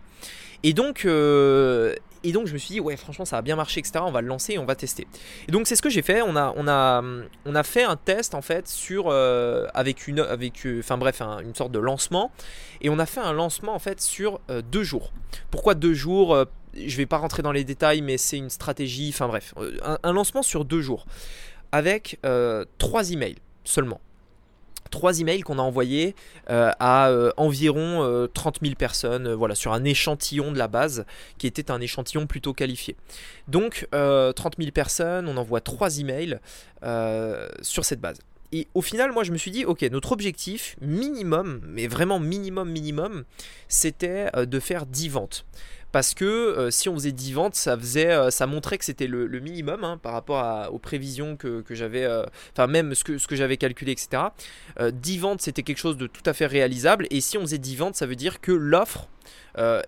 Et 0.65 0.73
donc, 0.73 1.05
euh, 1.05 1.95
et 2.25 2.33
donc 2.33 2.47
je 2.47 2.55
me 2.55 2.59
suis 2.59 2.73
dit 2.73 2.81
ouais 2.81 2.97
franchement 2.97 3.27
ça 3.27 3.37
a 3.37 3.43
bien 3.43 3.55
marché 3.55 3.81
etc. 3.81 4.01
On 4.07 4.11
va 4.11 4.23
le 4.23 4.27
lancer 4.27 4.55
et 4.55 4.59
on 4.59 4.65
va 4.65 4.75
tester. 4.75 5.07
Et 5.47 5.53
donc 5.53 5.67
c'est 5.67 5.77
ce 5.77 5.83
que 5.83 5.91
j'ai 5.91 6.01
fait. 6.01 6.23
On 6.23 6.37
a 6.37 6.55
on 6.57 6.67
a 6.67 7.05
on 7.45 7.55
a 7.55 7.63
fait 7.63 7.83
un 7.83 7.97
test 7.97 8.35
en 8.35 8.41
fait 8.41 8.67
sur 8.67 9.09
euh, 9.09 9.67
avec 9.75 10.09
une 10.09 10.21
avec 10.21 10.65
euh, 10.65 10.81
enfin 10.81 10.97
bref 10.97 11.21
une 11.21 11.55
sorte 11.55 11.71
de 11.71 11.79
lancement 11.79 12.33
et 12.81 12.89
on 12.89 12.99
a 12.99 13.05
fait 13.05 13.21
un 13.21 13.35
lancement 13.35 13.75
en 13.75 13.79
fait 13.79 14.01
sur 14.01 14.41
deux 14.73 14.85
jours. 14.85 15.13
Pourquoi 15.51 15.75
deux 15.75 15.93
jours 15.93 16.47
Je 16.75 16.97
vais 16.97 17.07
pas 17.07 17.19
rentrer 17.19 17.43
dans 17.43 17.53
les 17.53 17.65
détails 17.65 18.01
mais 18.01 18.17
c'est 18.17 18.39
une 18.39 18.51
stratégie. 18.51 19.11
Enfin 19.11 19.29
bref 19.29 19.53
un, 20.03 20.13
lancement 20.15 20.43
sur 20.43 20.65
deux 20.65 20.81
jours 20.81 21.05
avec 21.73 22.19
trois 22.79 23.13
emails 23.13 23.37
seulement 23.65 24.01
trois 24.95 25.19
emails 25.19 25.41
qu'on 25.41 25.59
a 25.59 25.63
envoyés 25.63 26.15
euh, 26.51 26.71
à 26.79 27.09
euh, 27.09 27.33
environ 27.37 28.29
30 28.33 28.57
euh, 28.57 28.67
000 28.67 28.77
personnes, 28.77 29.33
voilà, 29.33 29.57
sur 29.57 29.73
un 29.73 29.83
échantillon 29.83 30.53
de 30.53 30.59
la 30.59 30.69
base 30.69 31.05
qui 31.37 31.49
était 31.49 31.73
un 31.73 31.81
échantillon 31.81 32.29
plutôt 32.29 32.55
qualifié. 32.55 32.95
Donc 33.49 33.89
30 33.91 34.55
000 34.57 34.71
personnes, 34.71 35.29
on 35.29 35.37
envoie 35.37 35.61
trois 35.61 35.99
emails 35.99 36.39
sur 37.63 37.85
cette 37.85 38.01
base. 38.01 38.19
Et 38.55 38.69
au 38.75 38.83
final, 38.83 39.13
moi, 39.13 39.25
je 39.25 39.33
me 39.33 39.37
suis 39.37 39.51
dit, 39.51 39.65
ok, 39.65 39.83
notre 39.91 40.13
objectif 40.13 40.77
minimum, 40.81 41.61
mais 41.67 41.89
vraiment 41.89 42.21
minimum, 42.21 42.71
minimum, 42.71 43.25
c'était 43.69 44.31
de 44.47 44.61
faire 44.61 44.87
10 44.87 45.09
ventes 45.09 45.47
parce 45.95 46.13
que 46.13 46.25
euh, 46.25 46.73
si 46.73 46.89
on 46.89 46.95
faisait 46.95 47.13
10 47.13 47.35
ventes, 47.35 47.55
ça, 47.55 47.79
faisait, 47.79 48.11
euh, 48.11 48.29
ça 48.31 48.49
montrait 48.49 48.79
que 48.79 48.85
c'était 48.85 49.07
le, 49.07 49.29
minimum 49.39 49.85
hein, 49.85 49.97
par 49.97 50.13
rapport 50.13 50.75
aux 50.75 50.81
prévisions 50.81 51.37
que, 51.37 51.63
j'avais, 51.71 52.03
euh, 52.03 52.25
enfin 52.53 52.67
même 52.67 52.95
que, 53.05 53.17
ce 53.17 53.29
que 53.29 53.37
j'avais 53.37 53.57
calculé, 53.59 53.93
etc. 53.93 54.25
10 54.81 55.19
ventes, 55.19 55.41
c'était 55.41 55.63
quelque 55.63 55.79
chose 55.79 55.97
de 55.97 56.09
tout 56.09 56.25
à 56.27 56.33
fait 56.33 56.47
réalisable, 56.47 57.07
et 57.11 57.21
si 57.21 57.39
on 57.39 57.43
faisait 57.43 57.59
10 57.59 57.77
ventes, 57.77 57.95
ça 57.95 58.07
veut 58.07 58.17
dire 58.17 58.41
que 58.41 58.51
l'offre 58.51 59.09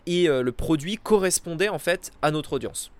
et 0.07 0.29
le 0.29 0.53
produit 0.53 0.97
correspondaient 0.97 1.69
en 1.69 1.81
fait 1.81 2.13
à 2.23 2.31
notre 2.31 2.53
audience. 2.53 2.93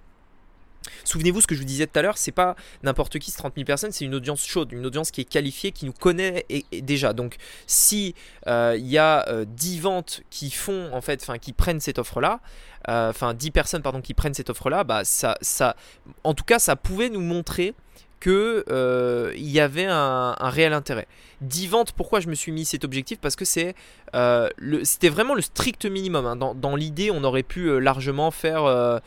Souvenez-vous 1.05 1.41
ce 1.41 1.47
que 1.47 1.55
je 1.55 1.61
vous 1.61 1.67
disais 1.67 1.87
tout 1.87 1.99
à 1.99 2.03
l'heure, 2.03 2.19
c'est 2.19 2.33
pas 2.33 2.57
n'importe 2.83 3.19
qui, 3.19 3.31
c'est 3.31 3.39
30 3.39 3.55
000 3.55 3.65
personnes, 3.65 3.93
c'est 3.93 4.05
une 4.05 4.15
audience 4.15 4.45
chaude, 4.45 4.73
une 4.73 4.87
audience 4.87 5.11
qui 5.11 5.21
est 5.21 5.25
qualifiée, 5.25 5.73
qui 5.73 5.87
nous 5.87 5.93
connaît 5.93 6.47
déjà. 6.73 7.13
Donc 7.13 7.37
si 7.67 8.15
il 8.47 8.87
y 8.87 8.99
a 8.99 9.45
10 9.45 9.81
ventes 9.81 10.23
qui 10.31 10.51
font 10.51 10.91
en 10.93 11.01
fait, 11.01 11.23
enfin 11.23 11.39
qui 11.39 11.53
prennent 11.53 11.81
cette 11.81 11.99
offre-là, 11.99 12.41
euh, 12.89 13.11
enfin 13.11 13.35
10 13.35 13.51
personnes 13.51 13.83
pardon, 13.83 14.01
qui 14.01 14.15
prennent 14.15 14.35
cette 14.35 14.51
offre-là, 14.51 14.85
bah, 14.85 15.05
ça, 15.05 15.37
ça, 15.41 15.77
en 16.25 16.35
tout 16.35 16.45
cas, 16.45 16.59
ça 16.59 16.77
pouvait 16.77 17.09
nous 17.09 17.21
montrer 17.21 17.75
que 18.21 18.65
euh, 18.71 19.33
il 19.37 19.49
y 19.51 19.61
avait 19.61 19.87
un, 19.87 20.35
réel 20.41 20.73
intérêt. 20.73 21.07
10 21.43 21.67
ventes, 21.69 21.93
pourquoi 21.93 22.21
je 22.21 22.29
me 22.29 22.35
suis 22.35 22.51
mis 22.53 22.65
cet 22.65 22.85
objectif? 22.85 23.19
Parce 23.21 23.37
que 23.37 23.45
c'est 23.45 23.75
euh, 24.15 24.49
c'était 24.85 25.11
vraiment 25.11 25.35
le 25.35 25.43
strict 25.43 25.85
minimum. 25.85 26.27
Hein. 26.27 26.37
Dans 26.37 26.77
l'idée, 26.77 27.11
on 27.11 27.25
aurait 27.25 27.43
pu 27.43 27.79
largement 27.81 28.31
faire, 28.31 29.01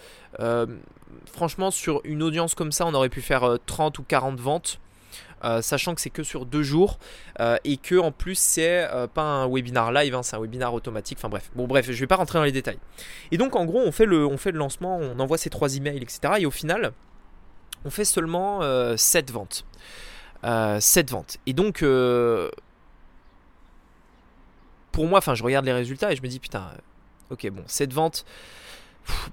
franchement, 1.26 1.72
sur 1.72 2.02
une 2.04 2.24
audience 2.24 2.56
comme 2.56 2.72
ça, 2.72 2.86
on 2.86 2.94
aurait 2.94 3.10
pu 3.10 3.22
faire 3.22 3.58
30 3.66 4.00
ou 4.00 4.04
40 4.04 4.40
ventes. 4.40 4.80
Euh, 5.44 5.62
sachant 5.62 5.96
que 5.96 6.02
c'est 6.02 6.10
que 6.10 6.24
sur 6.24 6.46
deux 6.46 6.64
jours 6.64 7.00
euh, 7.40 7.58
et 7.64 7.78
que 7.78 7.96
en 7.96 8.12
plus 8.12 8.38
c'est 8.38 8.84
euh, 8.92 9.08
pas 9.08 9.22
un 9.22 9.48
webinar 9.48 9.92
live, 9.94 10.14
hein, 10.14 10.24
c'est 10.24 10.36
un 10.36 10.42
webinar 10.42 10.74
automatique. 10.74 11.18
Enfin 11.18 11.30
bref, 11.30 11.50
bon 11.56 11.66
bref, 11.68 11.86
je 11.90 11.94
vais 11.94 12.08
pas 12.08 12.18
rentrer 12.18 12.40
dans 12.40 12.44
les 12.44 12.52
détails. 12.52 12.80
Et 13.32 13.38
donc 13.38 13.56
en 13.56 13.66
gros, 13.66 13.80
on 13.80 13.92
fait 13.92 14.06
le, 14.06 14.26
on 14.26 14.38
fait 14.38 14.52
le 14.52 14.58
lancement, 14.58 14.98
on 14.98 15.20
envoie 15.20 15.38
ces 15.38 15.50
trois 15.50 15.76
emails, 15.76 16.02
etc. 16.02 16.34
Et 16.40 16.46
au 16.46 16.52
final, 16.52 16.92
on 17.86 17.90
fait 17.90 18.06
seulement 18.06 18.62
7 18.98 19.32
ventes. 19.32 19.66
7 20.44 21.10
ventes. 21.10 21.38
Et 21.46 21.54
donc 21.54 21.80
pour 24.92 25.08
moi, 25.08 25.20
enfin 25.20 25.36
je 25.36 25.44
regarde 25.44 25.66
les 25.66 25.74
résultats 25.74 26.12
et 26.12 26.16
je 26.18 26.22
me 26.22 26.28
dis 26.28 26.40
putain, 26.40 26.72
ok 27.30 27.50
bon, 27.52 27.64
7 27.66 27.94
ventes. 27.94 28.26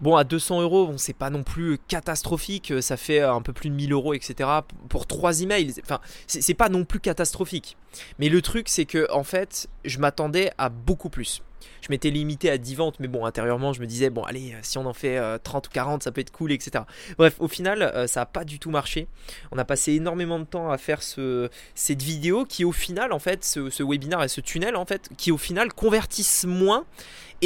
Bon, 0.00 0.16
à 0.16 0.24
200 0.24 0.62
euros, 0.62 0.92
c'est 0.96 1.16
pas 1.16 1.30
non 1.30 1.42
plus 1.42 1.78
catastrophique, 1.88 2.72
ça 2.80 2.96
fait 2.96 3.20
un 3.20 3.42
peu 3.42 3.52
plus 3.52 3.70
de 3.70 3.74
1000 3.74 3.92
euros, 3.92 4.14
etc. 4.14 4.48
Pour 4.88 5.06
3 5.06 5.42
emails, 5.42 5.74
enfin, 5.82 6.00
c'est 6.26 6.54
pas 6.54 6.68
non 6.68 6.84
plus 6.84 7.00
catastrophique. 7.00 7.76
Mais 8.18 8.28
le 8.28 8.42
truc, 8.42 8.68
c'est 8.68 8.84
que, 8.84 9.10
en 9.12 9.24
fait, 9.24 9.68
je 9.84 9.98
m'attendais 9.98 10.52
à 10.58 10.68
beaucoup 10.68 11.08
plus 11.08 11.42
je 11.86 11.88
m'étais 11.90 12.10
limité 12.10 12.50
à 12.50 12.58
10 12.58 12.74
ventes, 12.74 13.00
mais 13.00 13.08
bon, 13.08 13.24
intérieurement, 13.24 13.72
je 13.72 13.80
me 13.80 13.86
disais, 13.86 14.10
bon, 14.10 14.22
allez, 14.22 14.52
euh, 14.52 14.58
si 14.62 14.78
on 14.78 14.86
en 14.86 14.92
fait 14.92 15.20
30 15.42 15.66
euh, 15.66 15.68
ou 15.68 15.72
40, 15.72 16.02
ça 16.02 16.12
peut 16.12 16.20
être 16.20 16.32
cool, 16.32 16.52
etc. 16.52 16.84
Bref, 17.16 17.36
au 17.38 17.48
final, 17.48 17.82
euh, 17.82 18.06
ça 18.06 18.20
n'a 18.20 18.26
pas 18.26 18.44
du 18.44 18.58
tout 18.58 18.70
marché. 18.70 19.06
On 19.52 19.58
a 19.58 19.64
passé 19.64 19.92
énormément 19.92 20.38
de 20.38 20.44
temps 20.44 20.70
à 20.70 20.78
faire 20.78 21.02
ce, 21.02 21.48
cette 21.74 22.02
vidéo 22.02 22.44
qui, 22.44 22.64
au 22.64 22.72
final, 22.72 23.12
en 23.12 23.18
fait, 23.18 23.44
ce, 23.44 23.70
ce 23.70 23.82
webinaire 23.82 24.22
et 24.22 24.28
ce 24.28 24.40
tunnel, 24.40 24.76
en 24.76 24.84
fait, 24.84 25.10
qui, 25.16 25.30
au 25.30 25.38
final, 25.38 25.72
convertissent 25.72 26.44
moins. 26.44 26.84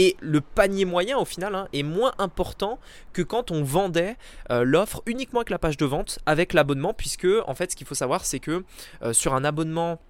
Et 0.02 0.16
le 0.20 0.40
panier 0.40 0.86
moyen, 0.86 1.18
au 1.18 1.26
final, 1.26 1.54
hein, 1.54 1.68
est 1.74 1.82
moins 1.82 2.12
important 2.16 2.78
que 3.12 3.20
quand 3.20 3.50
on 3.50 3.62
vendait 3.62 4.16
l'offre 4.48 5.02
uniquement 5.04 5.40
avec 5.40 5.50
la 5.50 5.58
page 5.58 5.76
de 5.76 5.84
vente, 5.84 6.18
avec 6.24 6.54
l'abonnement, 6.54 6.94
puisque, 6.94 7.28
en 7.46 7.54
fait, 7.54 7.72
ce 7.72 7.76
qu'il 7.76 7.86
faut 7.86 7.94
savoir, 7.94 8.24
c'est 8.24 8.40
que 8.40 8.64
sur 9.12 9.34
un 9.34 9.44
abonnement 9.44 10.00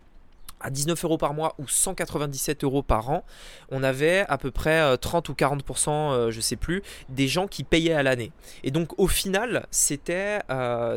à 0.61 0.71
19 0.71 1.05
euros 1.05 1.19
par 1.19 1.35
mois 1.35 1.55
ou 1.59 1.69
197 1.69 2.65
euros 2.65 2.83
par 2.83 3.11
an, 3.11 3.25
on 3.71 3.83
avait 3.83 4.25
à 4.29 4.39
peu 4.39 4.51
près 4.51 4.97
30 4.99 5.29
ou 5.29 5.33
40%, 5.33 6.31
je 6.31 6.41
sais 6.41 6.57
plus, 6.57 6.83
des 7.09 7.29
gens 7.29 7.47
qui 7.47 7.65
payaient 7.65 7.95
à 7.95 8.03
l'année. 8.03 8.33
Et 8.65 8.71
donc 8.71 8.99
au 8.99 9.09
final, 9.09 9.67
c'était 9.71 10.41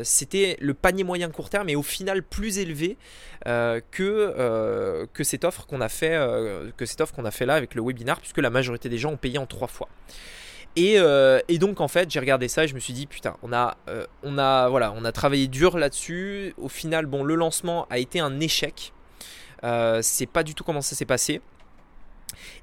c'était 0.02 0.56
le 0.60 0.74
panier 0.74 1.04
moyen 1.04 1.30
court 1.30 1.50
terme 1.50 1.68
et 1.68 1.76
au 1.76 1.82
final 1.82 2.22
plus 2.22 2.58
élevé 2.58 2.96
que, 3.44 5.06
que 5.12 5.24
cette 5.24 5.44
offre 5.44 5.66
qu'on 5.66 5.80
a 5.80 5.88
fait 5.88 6.18
que 6.76 6.86
cette 6.86 7.00
offre 7.00 7.14
qu'on 7.14 7.24
a 7.24 7.30
fait 7.30 7.46
là 7.46 7.54
avec 7.54 7.74
le 7.74 7.82
webinar, 7.82 8.20
puisque 8.20 8.38
la 8.38 8.50
majorité 8.50 8.88
des 8.88 8.98
gens 8.98 9.12
ont 9.12 9.16
payé 9.16 9.38
en 9.38 9.46
trois 9.46 9.68
fois. 9.68 9.88
Euh, 10.78 11.40
et, 11.48 11.58
donc 11.58 11.80
en 11.80 11.88
fait 11.88 12.10
j'ai 12.10 12.18
regardé 12.18 12.48
ça 12.48 12.64
et 12.64 12.68
je 12.68 12.74
me 12.74 12.80
suis 12.80 12.92
dit 12.92 13.06
putain 13.06 13.36
on 13.42 13.52
a, 13.52 13.76
euh, 13.88 14.06
on 14.24 14.38
a, 14.38 14.68
voilà, 14.68 14.92
on 14.96 15.04
a 15.04 15.12
travaillé 15.12 15.46
dur 15.46 15.78
là-dessus. 15.78 16.54
Au 16.58 16.68
final 16.68 17.06
bon 17.06 17.22
le 17.22 17.34
lancement 17.34 17.86
a 17.90 17.98
été 17.98 18.20
un 18.20 18.40
échec. 18.40 18.92
Euh, 19.64 20.00
c'est 20.02 20.26
pas 20.26 20.42
du 20.42 20.54
tout 20.54 20.64
comment 20.64 20.82
ça 20.82 20.94
s'est 20.94 21.04
passé. 21.04 21.40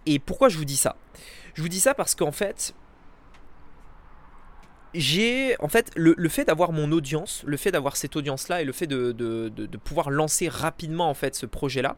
Et 0.06 0.20
pourquoi 0.20 0.50
je 0.50 0.58
vous 0.58 0.66
dis 0.66 0.78
ça? 0.78 0.96
Je 1.54 1.62
vous 1.62 1.70
dis 1.70 1.80
ça 1.80 1.94
parce 1.94 2.16
qu'en 2.16 2.32
fait 2.32 2.74
j'ai 4.94 5.56
en 5.60 5.68
fait 5.68 5.92
le, 5.96 6.30
fait 6.30 6.46
d'avoir 6.46 6.72
mon 6.72 6.92
audience, 6.92 7.44
le 7.46 7.58
fait 7.58 7.72
d'avoir 7.72 7.96
cette 7.96 8.16
audience 8.16 8.50
là 8.50 8.62
et 8.62 8.66
le 8.66 8.74
fait 8.74 8.88
de, 8.88 9.12
de, 9.12 9.78
pouvoir 9.78 10.10
lancer 10.10 10.50
rapidement 10.50 11.10
en 11.10 11.14
fait 11.14 11.36
ce 11.36 11.46
projet 11.46 11.82
là, 11.82 11.98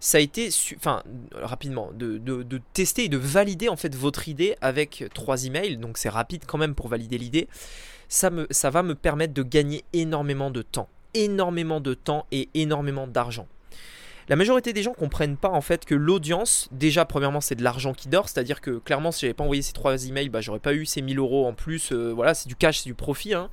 ça 0.00 0.18
a 0.18 0.20
été, 0.20 0.50
enfin 0.76 1.02
rapidement, 1.32 1.90
de, 1.94 2.60
tester 2.72 3.04
et 3.04 3.08
de 3.08 3.16
valider 3.16 3.68
en 3.68 3.76
fait 3.76 3.94
votre 3.94 4.28
idée 4.28 4.56
avec 4.60 5.04
trois 5.14 5.44
emails, 5.46 5.76
donc 5.78 5.98
c'est 5.98 6.08
rapide 6.08 6.44
quand 6.46 6.58
même 6.58 6.74
pour 6.74 6.88
valider 6.88 7.18
l'idée. 7.18 7.48
Ça, 8.10 8.30
me, 8.30 8.46
ça 8.50 8.70
va 8.70 8.82
me 8.82 8.94
permettre 8.94 9.34
de 9.34 9.42
gagner 9.42 9.84
énormément 9.92 10.50
de 10.50 10.62
temps, 10.62 10.88
énormément 11.14 11.80
de 11.80 11.94
temps 11.94 12.26
et 12.32 12.48
énormément 12.54 13.06
d'argent. 13.06 13.46
La 14.28 14.36
majorité 14.36 14.74
des 14.74 14.82
gens 14.82 14.92
comprennent 14.92 15.38
pas 15.38 15.48
en 15.48 15.62
fait 15.62 15.86
que 15.86 15.94
l'audience, 15.94 16.68
déjà 16.70 17.06
premièrement 17.06 17.40
c'est 17.40 17.54
de 17.54 17.62
l'argent 17.62 17.94
qui 17.94 18.08
dort, 18.08 18.28
c'est-à-dire 18.28 18.60
que 18.60 18.78
clairement 18.78 19.10
si 19.10 19.22
j'avais 19.22 19.34
pas 19.34 19.44
envoyé 19.44 19.62
ces 19.62 19.72
trois 19.72 20.06
emails, 20.06 20.28
bah 20.28 20.42
j'aurais 20.42 20.58
pas 20.58 20.74
eu 20.74 20.84
ces 20.84 21.00
1000 21.00 21.18
euros 21.18 21.46
en 21.46 21.54
plus, 21.54 21.92
euh, 21.92 22.12
voilà 22.12 22.34
c'est 22.34 22.46
du 22.46 22.54
cash, 22.54 22.80
c'est 22.80 22.88
du 22.88 22.94
profit, 22.94 23.32
hein. 23.32 23.48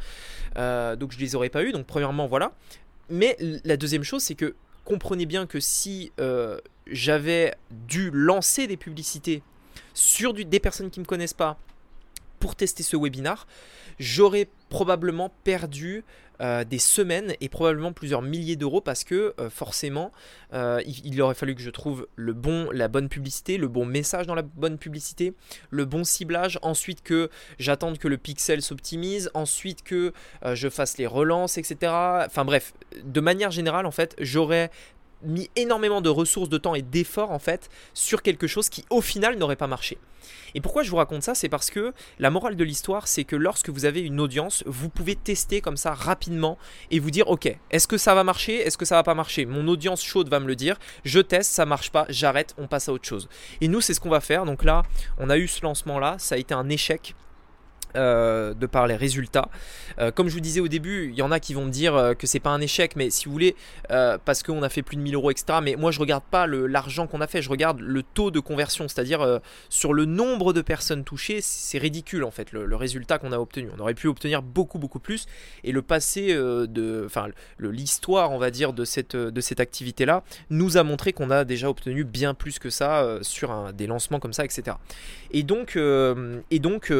euh, 0.57 0.97
donc 0.97 1.13
je 1.13 1.19
les 1.19 1.35
aurais 1.35 1.49
pas 1.49 1.63
eu, 1.63 1.71
donc 1.71 1.85
premièrement 1.85 2.27
voilà. 2.27 2.51
Mais 3.09 3.37
la 3.39 3.77
deuxième 3.77 4.03
chose 4.03 4.21
c'est 4.21 4.35
que 4.35 4.55
comprenez 4.83 5.25
bien 5.25 5.45
que 5.45 5.61
si 5.61 6.11
euh, 6.19 6.59
j'avais 6.87 7.55
dû 7.71 8.11
lancer 8.11 8.67
des 8.67 8.77
publicités 8.77 9.43
sur 9.93 10.33
des 10.33 10.59
personnes 10.59 10.89
qui 10.89 10.99
ne 10.99 11.05
me 11.05 11.07
connaissent 11.07 11.33
pas 11.33 11.57
pour 12.45 12.55
tester 12.55 12.83
ce 12.83 12.95
webinar, 12.95 13.47
j'aurais 13.97 14.47
probablement 14.69 15.31
perdu 15.43 16.03
euh, 16.41 16.63
des 16.63 16.77
semaines 16.77 17.33
et 17.41 17.49
probablement 17.49 17.91
plusieurs 17.91 18.21
milliers 18.21 18.55
d'euros 18.55 18.81
parce 18.81 19.03
que 19.03 19.33
euh, 19.39 19.49
forcément 19.49 20.11
il, 20.53 21.19
aurait 21.21 21.33
fallu 21.33 21.55
que 21.55 21.61
je 21.61 21.71
trouve 21.71 22.07
le 22.15 22.33
bon, 22.33 22.69
la 22.71 22.87
bonne 22.87 23.09
publicité, 23.09 23.57
le 23.57 23.67
bon 23.67 23.85
message 23.85 24.27
dans 24.27 24.35
la 24.35 24.43
bonne 24.43 24.77
publicité, 24.77 25.33
le 25.71 25.85
bon 25.85 26.03
ciblage, 26.03 26.59
ensuite 26.61 27.01
que 27.01 27.31
j'attende 27.57 27.97
que 27.97 28.07
le 28.07 28.17
pixel 28.17 28.61
s'optimise, 28.61 29.31
ensuite 29.33 29.81
que 29.81 30.13
je 30.53 30.69
fasse 30.69 30.97
les 30.97 31.07
relances, 31.07 31.57
etc. 31.57 31.91
Enfin 32.25 32.45
bref, 32.45 32.73
de 33.03 33.19
manière 33.19 33.51
générale 33.51 33.85
en 33.85 33.91
fait 33.91 34.15
j'aurais 34.19 34.69
mis 35.25 35.49
énormément 35.55 36.01
de 36.01 36.09
ressources, 36.09 36.49
de 36.49 36.57
temps 36.57 36.75
et 36.75 36.81
d'efforts 36.81 37.31
en 37.31 37.39
fait 37.39 37.69
sur 37.93 38.21
quelque 38.21 38.47
chose 38.47 38.69
qui 38.69 38.85
au 38.89 39.01
final 39.01 39.37
n'aurait 39.37 39.55
pas 39.55 39.67
marché. 39.67 39.97
Et 40.55 40.61
pourquoi 40.61 40.83
je 40.83 40.89
vous 40.89 40.95
raconte 40.95 41.23
ça 41.23 41.35
C'est 41.35 41.49
parce 41.49 41.69
que 41.69 41.93
la 42.19 42.29
morale 42.29 42.55
de 42.55 42.63
l'histoire, 42.63 43.07
c'est 43.07 43.23
que 43.23 43.35
lorsque 43.35 43.69
vous 43.69 43.85
avez 43.85 44.01
une 44.01 44.19
audience, 44.19 44.63
vous 44.65 44.89
pouvez 44.89 45.15
tester 45.15 45.61
comme 45.61 45.77
ça 45.77 45.93
rapidement 45.93 46.57
et 46.91 46.99
vous 46.99 47.11
dire 47.11 47.27
ok, 47.29 47.55
est-ce 47.71 47.87
que 47.87 47.97
ça 47.97 48.15
va 48.15 48.23
marcher 48.23 48.55
Est-ce 48.55 48.77
que 48.77 48.85
ça 48.85 48.95
va 48.95 49.03
pas 49.03 49.15
marcher? 49.15 49.45
Mon 49.45 49.67
audience 49.67 50.03
chaude 50.03 50.29
va 50.29 50.39
me 50.39 50.47
le 50.47 50.55
dire. 50.55 50.77
Je 51.03 51.19
teste, 51.19 51.51
ça 51.51 51.65
marche 51.65 51.91
pas, 51.91 52.05
j'arrête, 52.09 52.55
on 52.57 52.67
passe 52.67 52.89
à 52.89 52.93
autre 52.93 53.05
chose. 53.05 53.29
Et 53.61 53.67
nous, 53.67 53.81
c'est 53.81 53.93
ce 53.93 53.99
qu'on 53.99 54.09
va 54.09 54.21
faire. 54.21 54.45
Donc 54.45 54.63
là, 54.63 54.83
on 55.17 55.29
a 55.29 55.37
eu 55.37 55.47
ce 55.47 55.61
lancement 55.63 55.99
là, 55.99 56.15
ça 56.19 56.35
a 56.35 56.37
été 56.37 56.53
un 56.53 56.69
échec 56.69 57.15
euh, 57.95 58.53
de 58.53 58.65
par 58.65 58.87
les 58.87 58.95
résultats. 58.95 59.49
Euh, 59.99 60.11
comme 60.11 60.27
je 60.27 60.33
vous 60.33 60.39
disais 60.39 60.59
au 60.59 60.67
début, 60.67 61.09
il 61.09 61.15
y 61.15 61.21
en 61.21 61.31
a 61.31 61.39
qui 61.39 61.53
vont 61.53 61.65
me 61.65 61.71
dire 61.71 61.95
euh, 61.95 62.13
que 62.13 62.27
c'est 62.27 62.39
pas 62.39 62.49
un 62.49 62.61
échec, 62.61 62.95
mais 62.95 63.09
si 63.09 63.25
vous 63.25 63.31
voulez, 63.31 63.55
parce 63.89 64.43
qu'on 64.43 64.63
a 64.63 64.69
fait 64.69 64.81
plus 64.81 64.97
de 64.97 65.01
1000 65.01 65.15
euros 65.15 65.31
extra, 65.31 65.61
mais 65.61 65.75
moi 65.75 65.91
je 65.91 65.99
regarde 65.99 66.23
pas 66.29 66.47
l'argent 66.47 67.07
qu'on 67.07 67.21
a 67.21 67.27
fait, 67.27 67.41
je 67.41 67.49
regarde 67.49 67.79
le 67.79 68.03
taux 68.03 68.31
de 68.31 68.39
conversion, 68.39 68.87
c'est-à-dire 68.87 69.39
sur 69.69 69.93
le 69.93 70.05
nombre 70.05 70.53
de 70.53 70.61
personnes 70.61 71.03
touchées, 71.03 71.39
c'est 71.41 71.77
ridicule 71.77 72.23
en 72.23 72.31
fait 72.31 72.51
le, 72.51 72.75
résultat 72.75 73.17
qu'on 73.17 73.31
a 73.31 73.39
obtenu. 73.39 73.69
On 73.77 73.79
aurait 73.79 73.93
pu 73.93 74.07
obtenir 74.07 74.41
beaucoup 74.41 74.79
beaucoup 74.79 74.99
plus 74.99 75.27
et 75.63 75.71
le 75.71 75.81
passé 75.81 76.33
de, 76.33 77.03
enfin 77.05 77.27
l'histoire 77.59 78.31
on 78.31 78.37
va 78.37 78.51
dire 78.51 78.73
de 78.73 78.83
cette, 78.85 79.15
de 79.15 79.41
cette 79.41 79.59
activité-là 79.59 80.23
nous 80.49 80.77
a 80.77 80.83
montré 80.83 81.13
qu'on 81.13 81.29
a 81.29 81.45
déjà 81.45 81.69
obtenu 81.69 82.03
bien 82.03 82.33
plus 82.33 82.59
que 82.59 82.69
ça 82.69 83.19
sur 83.21 83.73
des 83.73 83.87
lancements 83.87 84.19
comme 84.19 84.33
ça, 84.33 84.43
etc. 84.43 84.77
Et 85.31 85.43
donc, 85.43 85.77
et 85.77 86.59
donc 86.59 86.91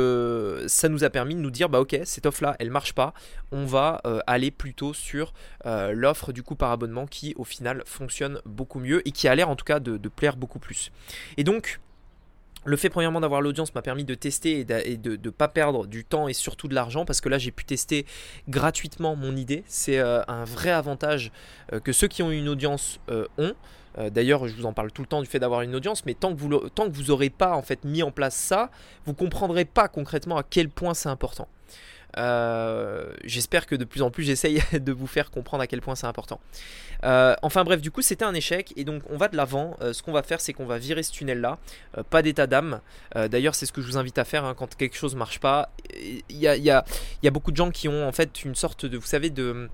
ça 0.68 0.85
ça 0.86 0.89
nous 0.89 1.04
a 1.04 1.10
permis 1.10 1.34
de 1.34 1.39
nous 1.39 1.50
dire 1.50 1.68
bah 1.68 1.80
ok 1.80 2.00
cette 2.04 2.27
offre 2.27 2.44
là 2.44 2.56
elle 2.60 2.70
marche 2.70 2.94
pas. 2.94 3.15
On 3.51 3.65
va 3.65 4.01
euh, 4.06 4.20
aller 4.27 4.51
plutôt 4.51 4.94
sur 4.94 5.34
euh, 5.65 5.94
l'offre 5.94 6.32
du 6.32 6.44
coup 6.44 6.56
par 6.56 6.70
abonnement 6.72 7.08
qui 7.08 7.34
au 7.38 7.44
final 7.44 7.82
fonctionne 7.88 8.39
beaucoup 8.46 8.80
mieux 8.80 9.01
et 9.08 9.12
qui 9.12 9.27
a 9.27 9.34
l'air 9.34 9.50
en 9.50 9.56
tout 9.56 9.65
cas 9.65 9.80
de, 9.80 9.98
plaire 10.10 10.38
beaucoup 10.38 10.60
plus. 10.60 10.92
Et 11.38 11.44
donc 11.44 11.80
le 12.65 12.77
fait 12.77 12.89
premièrement 12.89 13.22
d'avoir 13.22 13.41
l'audience 13.41 13.74
m'a 13.74 13.81
permis 13.81 14.03
de 14.03 14.15
tester 14.15 14.60
et 14.60 14.98
de 14.98 15.19
ne 15.24 15.29
pas 15.29 15.48
perdre 15.48 15.88
du 15.88 16.03
temps 16.03 16.27
et 16.27 16.34
surtout 16.34 16.67
de 16.67 16.75
l'argent 16.75 17.05
parce 17.05 17.22
que 17.22 17.29
là 17.29 17.38
j'ai 17.38 17.51
pu 17.51 17.63
tester 17.63 18.05
gratuitement 18.50 19.15
mon 19.15 19.36
idée. 19.36 19.63
C'est 19.67 20.00
euh, 20.00 20.22
un 20.27 20.43
vrai 20.43 20.72
avantage 20.72 21.31
que 21.84 21.91
ceux 21.91 22.07
qui 22.07 22.24
ont 22.24 22.31
une 22.31 22.50
audience 22.50 23.00
ont. 23.38 23.53
Euh, 23.98 24.10
d'ailleurs, 24.10 24.48
je 24.48 24.55
vous 24.55 24.65
en 24.65 24.74
parle 24.74 24.91
tout 24.91 25.01
le 25.01 25.07
temps 25.07 25.22
du 25.22 25.27
fait 25.27 25.39
d'avoir 25.39 25.62
une 25.62 25.75
audience, 25.75 26.05
mais 26.05 26.13
tant 26.13 26.34
que 26.34 26.39
vous 26.39 27.03
n'aurez 27.07 27.29
pas 27.29 27.55
en 27.55 27.62
fait 27.62 27.84
mis 27.84 28.03
en 28.03 28.12
place 28.12 28.36
ça, 28.36 28.69
vous 29.05 29.13
comprendrez 29.13 29.65
pas 29.65 29.88
concrètement 29.88 30.38
à 30.38 30.43
quel 30.43 30.69
point 30.69 30.93
c'est 30.93 31.10
important. 31.10 31.48
Euh, 32.17 33.12
j'espère 33.24 33.65
que 33.65 33.75
de 33.75 33.84
plus 33.84 34.01
en 34.01 34.10
plus 34.12 34.24
j'essaye 34.24 34.62
de 34.74 34.91
vous 34.91 35.07
faire 35.07 35.31
comprendre 35.31 35.63
à 35.63 35.67
quel 35.67 35.81
point 35.81 35.95
c'est 35.95 36.07
important. 36.07 36.39
Euh, 37.03 37.36
enfin 37.41 37.63
bref, 37.63 37.81
du 37.81 37.91
coup 37.91 38.01
c'était 38.01 38.25
un 38.25 38.34
échec 38.34 38.74
et 38.75 38.84
donc 38.84 39.03
on 39.10 39.17
va 39.17 39.27
de 39.27 39.36
l'avant. 39.36 39.77
ce 39.81 40.01
qu'on 40.01 40.12
va 40.12 40.24
faire 40.24 40.41
c'est 40.41 40.53
qu'on 40.53 40.65
va 40.65 40.77
virer 40.77 41.03
ce 41.03 41.12
tunnel 41.12 41.41
là. 41.41 41.60
pas 42.10 42.22
d'état 42.22 42.48
d'âme. 42.48 42.79
D'ailleurs 43.15 43.55
c'est 43.55 43.65
ce 43.65 43.72
que 43.74 43.81
je 43.81 43.88
vous 43.88 43.98
invite 43.98 44.17
à 44.17 44.25
faire 44.25 44.45
hein, 44.45 44.55
quand 44.57 44.75
quelque 44.75 44.95
chose 44.98 45.15
marche 45.15 45.39
pas. 45.39 45.69
Il 45.93 46.24
y 46.29 46.48
a, 46.69 46.86
beaucoup 47.31 47.51
de 47.51 47.57
gens 47.57 47.72
qui 47.72 47.88
ont 47.88 48.07
en 48.07 48.12
fait 48.12 48.43
une 48.43 48.55
sorte 48.55 48.86
de, 48.86 48.98
vous 48.98 49.05
savez, 49.05 49.29
de 49.29 49.69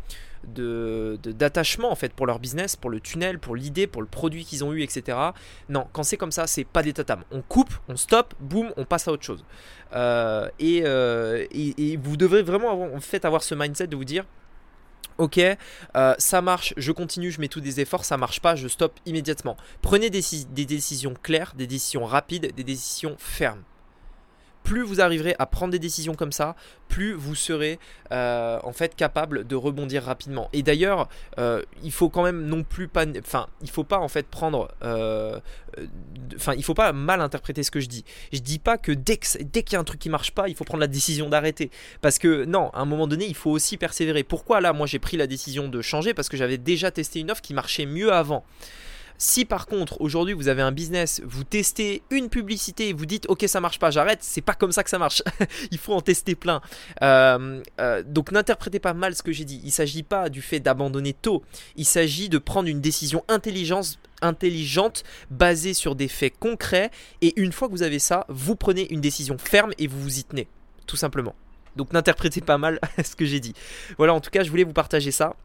de, 0.48 1.20
d'attachement 1.24 1.92
en 1.92 1.96
fait 1.96 2.14
pour 2.14 2.26
leur 2.26 2.40
business, 2.40 2.76
pour 2.76 2.90
le 2.90 3.00
tunnel, 3.00 3.40
pour 3.40 3.56
l'idée, 3.56 3.88
pour 3.88 4.02
le 4.02 4.08
produit 4.08 4.46
qu'ils 4.46 4.64
ont 4.64 4.74
eu, 4.74 4.82
etc. 4.82 5.18
Non, 5.70 5.88
quand 5.94 6.04
c'est 6.04 6.18
comme 6.18 6.32
ça, 6.32 6.48
c'est 6.48 6.64
pas 6.64 6.84
d'état 6.84 7.04
d'âme. 7.04 7.24
On 7.32 7.42
coupe, 7.42 7.74
on 7.88 7.96
stoppe, 7.96 8.34
boum, 8.40 8.72
on 8.78 8.86
passe 8.86 9.08
à 9.08 9.12
autre 9.12 9.24
chose. 9.24 9.44
Euh, 9.94 10.50
euh, 10.62 11.46
et, 11.52 11.94
et, 11.94 11.98
vous 11.98 12.18
devrez 12.18 12.44
vraiment 12.44 12.72
avoir, 12.72 12.94
en 12.94 13.02
fait 13.02 13.26
avoir 13.26 13.44
ce 13.44 13.56
mindset 13.56 13.88
de 13.88 13.96
vous 13.96 14.06
dire 14.06 14.26
Ok, 15.18 15.38
euh, 15.38 16.16
ça 16.18 16.42
marche, 16.42 16.74
je 16.78 16.92
continue, 16.92 17.32
je 17.32 17.40
mets 17.42 17.48
tous 17.48 17.62
des 17.62 17.80
efforts, 17.80 18.06
ça 18.06 18.18
marche 18.18 18.40
pas, 18.40 18.56
je 18.56 18.68
stoppe 18.68 19.00
immédiatement. 19.06 19.58
Prenez 19.82 20.10
des, 20.10 20.22
des 20.50 20.66
décisions 20.66 21.14
claires, 21.22 21.54
des 21.56 21.68
décisions 21.68 22.06
rapides, 22.06 22.54
des 22.56 22.64
décisions 22.64 23.16
fermes 23.20 23.62
plus 24.72 24.84
vous 24.84 25.02
arriverez 25.02 25.36
à 25.38 25.46
prendre 25.48 25.74
des 25.74 25.80
décisions 25.80 26.16
comme 26.16 26.32
ça, 26.32 26.56
plus 26.88 27.12
vous 27.12 27.36
serez 27.36 27.78
euh, 28.14 28.58
en 28.64 28.72
fait 28.72 28.96
capable 28.96 29.46
de 29.46 29.58
rebondir 29.58 30.02
rapidement. 30.02 30.48
Et 30.54 30.64
d'ailleurs, 30.64 31.10
euh, 31.40 31.62
il 31.84 31.92
faut 31.92 32.08
quand 32.08 32.24
même 32.24 32.46
non 32.46 32.64
plus 32.64 32.88
pas, 32.88 33.04
enfin, 33.20 33.48
il 33.62 33.70
faut 33.70 33.84
pas 33.84 34.00
en 34.00 34.08
fait 34.08 34.28
prendre, 34.28 34.72
euh, 34.82 35.42
enfin, 36.38 36.54
il 36.56 36.64
faut 36.64 36.74
pas 36.74 36.94
mal 36.94 37.20
interpréter 37.20 37.64
ce 37.64 37.72
que 37.72 37.82
je 37.82 37.90
dis. 37.90 38.06
Je 38.32 38.40
dis 38.40 38.60
pas 38.60 38.78
que 38.78 38.94
dès 38.94 39.20
dès 39.42 39.64
qu'il 39.64 39.74
y 39.74 39.76
a 39.76 39.82
un 39.82 39.84
truc 39.84 40.00
qui 40.00 40.10
marche 40.10 40.32
pas, 40.32 40.48
il 40.48 40.56
faut 40.56 40.64
prendre 40.64 40.80
la 40.80 40.88
décision 40.88 41.28
d'arrêter. 41.28 41.70
Parce 42.00 42.18
que 42.18 42.46
non, 42.46 42.70
à 42.70 42.80
un 42.80 42.86
moment 42.86 43.08
donné, 43.08 43.26
il 43.26 43.36
faut 43.36 43.52
aussi 43.52 43.76
persévérer. 43.76 44.24
Pourquoi 44.24 44.62
là, 44.62 44.72
moi, 44.72 44.88
j'ai 44.88 45.00
pris 45.00 45.18
la 45.18 45.28
décision 45.28 45.68
de 45.68 45.82
changer? 45.82 46.14
Parce 46.14 46.30
que 46.30 46.38
j'avais 46.38 46.58
déjà 46.58 46.92
testé 46.92 47.20
une 47.20 47.30
offre 47.30 47.42
qui 47.42 47.54
marchait 47.54 47.86
mieux 47.86 48.14
avant. 48.14 48.46
Si 49.24 49.46
par 49.46 49.68
contre 49.68 50.02
aujourd'hui 50.02 50.34
vous 50.34 50.48
avez 50.48 50.64
un 50.64 50.72
business, 50.72 51.22
vous 51.24 51.44
testez 51.44 52.02
une 52.10 52.28
publicité 52.28 52.90
et 52.90 52.94
vous 52.94 53.06
dites 53.06 53.28
ok 53.30 53.44
ça 53.46 53.62
marche 53.62 53.78
pas, 53.78 53.92
j'arrête, 53.92 54.18
c'est 54.24 54.42
pas 54.42 54.56
comme 54.56 54.72
ça 54.72 54.84
que 54.84 54.90
ça 54.90 54.98
marche. 54.98 55.22
Il 55.72 55.78
faut 55.78 55.94
en 55.94 56.02
tester 56.02 56.34
plein. 56.34 56.60
Euh, 57.04 57.62
euh, 57.80 58.02
donc 58.04 58.32
n'interprétez 58.32 58.80
pas 58.80 58.96
mal 58.96 59.14
ce 59.14 59.22
que 59.22 59.32
j'ai 59.32 59.46
dit. 59.46 59.62
Il 59.64 59.72
s'agit 59.72 60.02
pas 60.02 60.30
du 60.30 60.42
fait 60.42 60.60
d'abandonner 60.60 61.14
tôt. 61.14 61.44
Il 61.76 61.86
s'agit 61.86 62.30
de 62.30 62.40
prendre 62.40 62.68
une 62.68 62.82
décision 62.82 63.24
intelligente 63.28 65.04
basée 65.30 65.76
sur 65.76 65.94
des 65.94 66.08
faits 66.08 66.34
concrets. 66.40 66.90
Et 67.22 67.40
une 67.40 67.52
fois 67.52 67.68
que 67.68 67.74
vous 67.74 67.84
avez 67.84 68.00
ça, 68.00 68.26
vous 68.28 68.56
prenez 68.56 68.92
une 68.92 69.02
décision 69.02 69.38
ferme 69.38 69.72
et 69.78 69.86
vous 69.86 70.02
vous 70.02 70.18
y 70.18 70.24
tenez. 70.24 70.48
Tout 70.88 70.98
simplement. 70.98 71.36
Donc 71.76 71.94
n'interprétez 71.94 72.42
pas 72.42 72.58
mal 72.58 72.80
ce 73.06 73.16
que 73.16 73.26
j'ai 73.26 73.40
dit. 73.40 73.54
Voilà, 74.00 74.16
en 74.16 74.20
tout 74.20 74.32
cas, 74.32 74.42
je 74.42 74.50
voulais 74.50 74.64
vous 74.64 74.74
partager 74.74 75.12
ça. 75.12 75.36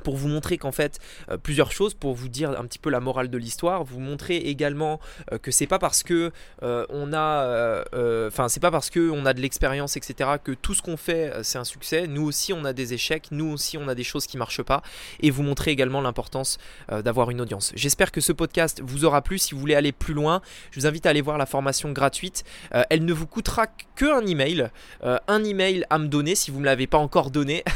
Pour 0.00 0.16
vous 0.16 0.28
montrer 0.28 0.58
qu'en 0.58 0.72
fait 0.72 0.98
euh, 1.30 1.36
plusieurs 1.36 1.72
choses 1.72 1.94
pour 1.94 2.14
vous 2.14 2.28
dire 2.28 2.50
un 2.58 2.64
petit 2.64 2.78
peu 2.78 2.90
la 2.90 3.00
morale 3.00 3.30
de 3.30 3.38
l'histoire 3.38 3.84
vous 3.84 4.00
montrer 4.00 4.36
également 4.36 5.00
euh, 5.32 5.38
que 5.38 5.50
c'est 5.50 5.66
pas 5.66 5.78
parce 5.78 6.02
que 6.02 6.32
euh, 6.62 6.86
on 6.88 7.12
a 7.12 7.84
enfin 8.26 8.48
c'est 8.48 8.60
pas 8.60 8.70
parce 8.70 8.90
que 8.90 9.10
on 9.10 9.26
a 9.26 9.32
de 9.32 9.40
l'expérience 9.40 9.96
etc 9.96 10.30
que 10.42 10.52
tout 10.52 10.74
ce 10.74 10.82
qu'on 10.82 10.96
fait 10.96 11.32
c'est 11.42 11.58
un 11.58 11.64
succès. 11.64 12.06
Nous 12.06 12.22
aussi 12.22 12.52
on 12.52 12.64
a 12.64 12.72
des 12.72 12.94
échecs. 12.94 13.28
Nous 13.30 13.50
aussi 13.50 13.78
on 13.78 13.88
a 13.88 13.94
des 13.94 14.04
choses 14.04 14.26
qui 14.26 14.36
marchent 14.36 14.62
pas. 14.62 14.82
Et 15.20 15.30
vous 15.30 15.42
montrer 15.42 15.70
également 15.70 16.00
l'importance 16.00 16.58
d'avoir 16.88 17.30
une 17.30 17.40
audience. 17.40 17.72
J'espère 17.74 18.12
que 18.12 18.20
ce 18.20 18.32
podcast 18.32 18.80
vous 18.84 19.04
aura 19.04 19.22
plu. 19.22 19.38
Si 19.38 19.54
vous 19.54 19.60
voulez 19.60 19.74
aller 19.74 19.92
plus 19.92 20.14
loin 20.14 20.40
je 20.70 20.80
vous 20.80 20.86
invite 20.86 21.06
à 21.06 21.10
aller 21.10 21.20
voir 21.20 21.38
la 21.38 21.46
formation 21.46 21.92
gratuite. 21.92 22.44
Elle 22.90 23.04
ne 23.04 23.12
vous 23.12 23.26
coûtera 23.26 23.66
que 23.96 24.06
un 24.06 24.26
email 24.26 24.70
un 25.02 25.44
email 25.44 25.84
à 25.90 25.98
me 25.98 26.06
donner 26.06 26.34
si 26.34 26.50
vous 26.50 26.60
me 26.60 26.66
l'avez 26.66 26.86
pas 26.86 26.98
encore 26.98 27.30
donné. 27.30 27.64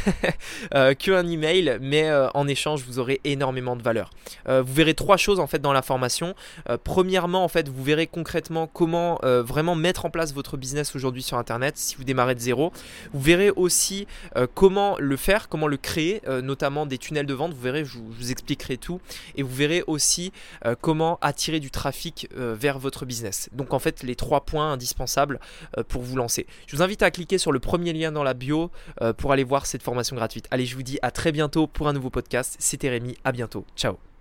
Que 0.71 1.13
un 1.13 1.27
email 1.27 1.79
mais 1.81 2.11
euh, 2.15 2.29
en 2.35 2.47
échange 2.49 2.83
vous 2.87 2.99
aurez 2.99 3.21
énormément 3.25 3.77
de 3.77 3.83
valeur. 3.83 4.11
Euh, 4.49 4.63
vous 4.63 4.73
verrez 4.73 4.95
trois 4.95 5.17
choses 5.17 5.41
en 5.41 5.47
fait 5.47 5.59
dans 5.59 5.73
la 5.73 5.83
formation. 5.83 6.35
Euh, 6.69 6.79
premièrement 6.83 7.45
en 7.45 7.49
fait 7.49 7.69
vous 7.69 7.83
verrez 7.83 8.07
concrètement 8.07 8.67
comment 8.67 9.19
vraiment 9.23 9.75
mettre 9.75 10.05
en 10.05 10.11
place 10.11 10.33
votre 10.33 10.57
business 10.57 10.95
aujourd'hui 10.95 11.23
sur 11.23 11.39
internet 11.39 11.77
si 11.77 11.97
vous 11.97 12.05
démarrez 12.05 12.35
de 12.35 12.41
zéro. 12.41 12.73
Vous 13.13 13.21
verrez 13.21 13.51
aussi 13.51 14.07
comment 14.55 14.97
le 14.99 15.17
faire, 15.17 15.49
comment 15.49 15.67
le 15.67 15.77
créer, 15.77 16.21
notamment 16.43 16.87
des 16.87 16.99
tunnels 16.99 17.27
de 17.27 17.35
vente. 17.35 17.53
Vous 17.53 17.61
verrez, 17.61 17.85
je 17.85 17.99
vous, 17.99 18.31
expliquerai 18.31 18.77
tout. 18.77 19.01
Et 19.37 19.43
vous 19.43 19.55
verrez 19.55 19.83
aussi 19.87 20.33
comment 20.81 21.19
attirer 21.21 21.61
du 21.61 21.71
trafic 21.71 22.29
vers 22.37 22.79
votre 22.79 23.07
business. 23.07 23.49
Donc 23.53 23.73
en 23.73 23.79
fait 23.79 24.03
les 24.03 24.15
trois 24.15 24.43
points 24.43 24.73
indispensables 24.73 25.41
pour 25.89 26.03
vous 26.03 26.17
lancer. 26.17 26.47
Je 26.67 26.77
vous 26.77 26.83
invite 26.83 27.03
à 27.03 27.11
cliquer 27.11 27.39
sur 27.39 27.53
le 27.53 27.59
premier 27.59 27.93
lien 27.93 28.13
dans 28.13 28.23
la 28.23 28.35
bio 28.35 28.71
pour 29.17 29.33
aller 29.33 29.45
voir 29.45 29.67
cette 29.67 29.83
formation 29.83 30.17
gratuite. 30.17 30.47
Allez, 30.51 30.67
je 30.67 30.77
vous 30.77 30.83
dis 30.83 30.99
à 31.03 31.11
très 31.11 31.33
bientôt 31.33 31.67
pour 31.67 31.89
un 31.89 31.95
nouveau 32.05 32.11
podcast. 32.11 32.57
C'était 32.59 32.91
Rémi, 32.91 33.17
à 33.25 33.33
bientôt. 33.33 33.65
Ciao 33.77 34.14